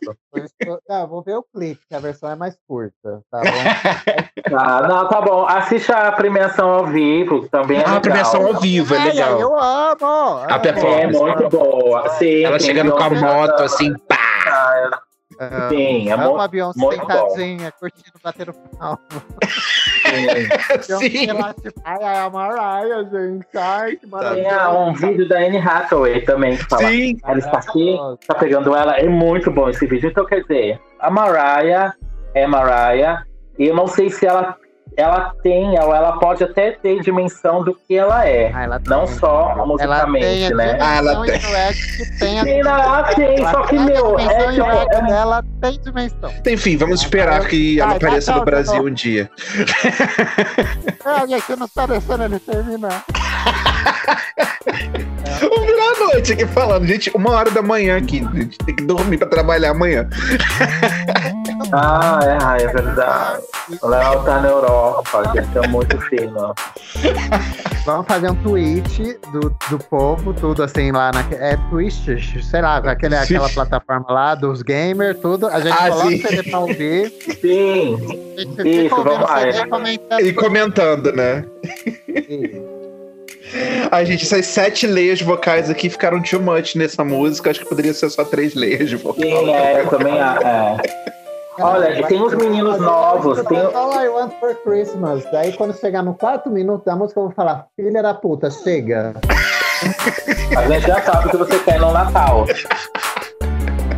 [0.88, 3.46] Não, vou ver o clipe, que a versão é mais curta, tá bom?
[4.52, 5.46] Ah, não, tá bom.
[5.46, 9.10] Assista a premiação ao vivo, que também é Ah, a premiação ao vivo, é Ai,
[9.10, 9.40] legal.
[9.40, 10.44] Eu amo!
[10.50, 11.02] A performance.
[11.04, 12.10] É muito boa.
[12.18, 15.02] Sim, Ela chegando com a moto, assim, pá!
[15.40, 15.70] Ah, Amo.
[15.70, 16.42] Sim, é Amo muito.
[16.42, 17.30] a Beyoncé muito bom.
[17.30, 19.00] sentadinha, curtindo bater no final.
[20.82, 21.32] Sim.
[21.32, 23.46] Lá, tipo, ai, ai, a Mariah, gente.
[23.58, 24.56] Ai, que Tem maravilha.
[24.56, 26.88] ah, um vídeo da Anne Hathaway também que fala.
[26.90, 27.18] Sim.
[27.24, 28.94] Ela está aqui, tá pegando ela.
[28.98, 30.10] É muito bom esse vídeo.
[30.10, 31.94] Então, quer dizer, a Mariah
[32.34, 33.24] é Mariah.
[33.58, 34.56] E eu não sei se ela,
[34.98, 38.52] ela tem, ou ela pode até ter dimensão do que ela é.
[38.54, 39.16] Ah, ela Não tem.
[39.16, 40.78] só Ela musicamente, tem a né?
[40.82, 41.40] Ah, ela tem.
[42.20, 44.96] tem a Sim, ela tem, só que, meu, é dimensão tipo.
[44.96, 46.32] é- dela tem dimensão.
[46.48, 49.30] Enfim, vamos esperar que ela apareça no Brasil um dia.
[51.06, 53.04] Ai, gente, não tá deixando ele terminar.
[55.40, 56.86] Vamos virar a noite aqui falando.
[56.86, 58.28] Gente, uma hora da manhã aqui.
[58.34, 60.08] A gente tem que dormir pra trabalhar amanhã.
[61.72, 63.44] Ah, é, ah, é verdade.
[63.82, 66.54] O Léo tá na Europa, gente, é muito fino.
[67.86, 71.22] Vamos fazer um tweet do, do povo, tudo assim lá na.
[71.40, 72.08] É Twitch,
[72.44, 75.48] sei lá, aquele, aquela plataforma lá dos gamers, tudo.
[75.48, 76.16] A gente Ah, coloca sim.
[76.16, 77.14] o CD pra ouvir.
[77.42, 77.98] Sim,
[78.38, 79.66] gente Isso, vamos lá, é.
[79.66, 80.22] comentando.
[80.22, 81.46] E comentando, né?
[82.08, 82.80] Isso.
[83.92, 87.50] Ai, gente, essas sete leias vocais aqui ficaram too much nessa música.
[87.50, 89.28] Acho que poderia ser só três leias vocais.
[89.28, 90.14] sim, é, eu também.
[90.16, 90.78] É.
[91.62, 95.24] Olha, e tem uns meninos novos, tem- All I want for Christmas.
[95.32, 99.14] Daí quando chegar no quarto minuto da música, eu vou falar: Filha da puta, chega.
[100.58, 102.46] A gente já sabe o que você quer no Natal.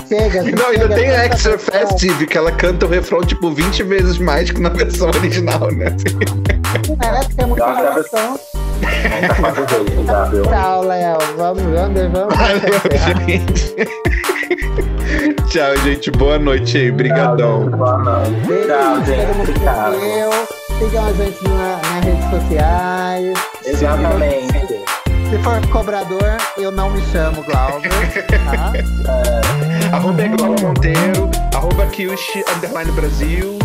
[0.07, 0.43] Chega.
[0.43, 1.87] Não, ainda tem Extra a versão.
[1.87, 5.85] Festive, que ela canta o refrão tipo 20 vezes mais que na versão original, né?
[7.01, 8.39] É, porque é muito versão.
[10.07, 10.43] Tá viu?
[10.43, 11.17] Tchau, Léo.
[11.37, 12.35] Vamos, vamos, vamos.
[12.35, 13.75] Valeu, gente.
[15.49, 16.11] Tchau, gente.
[16.11, 16.91] Boa noite aí.
[16.91, 17.69] Brigadão.
[17.69, 18.31] Boa noite.
[18.47, 19.31] Beijo, Tchau, gente.
[19.41, 19.95] Obrigado.
[20.79, 23.39] Sigam a gente na- nas redes sociais.
[23.65, 24.81] Exatamente.
[25.29, 27.89] Se for cobrador, eu não me chamo Glauber,
[28.45, 28.73] tá?
[29.95, 33.57] Arroba Eglola Monteiro, arroba Kyushi, underline Brasil.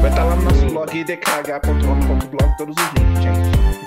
[0.00, 3.85] Vai estar lá no nosso blog idkh.com.blog todos os links, gente.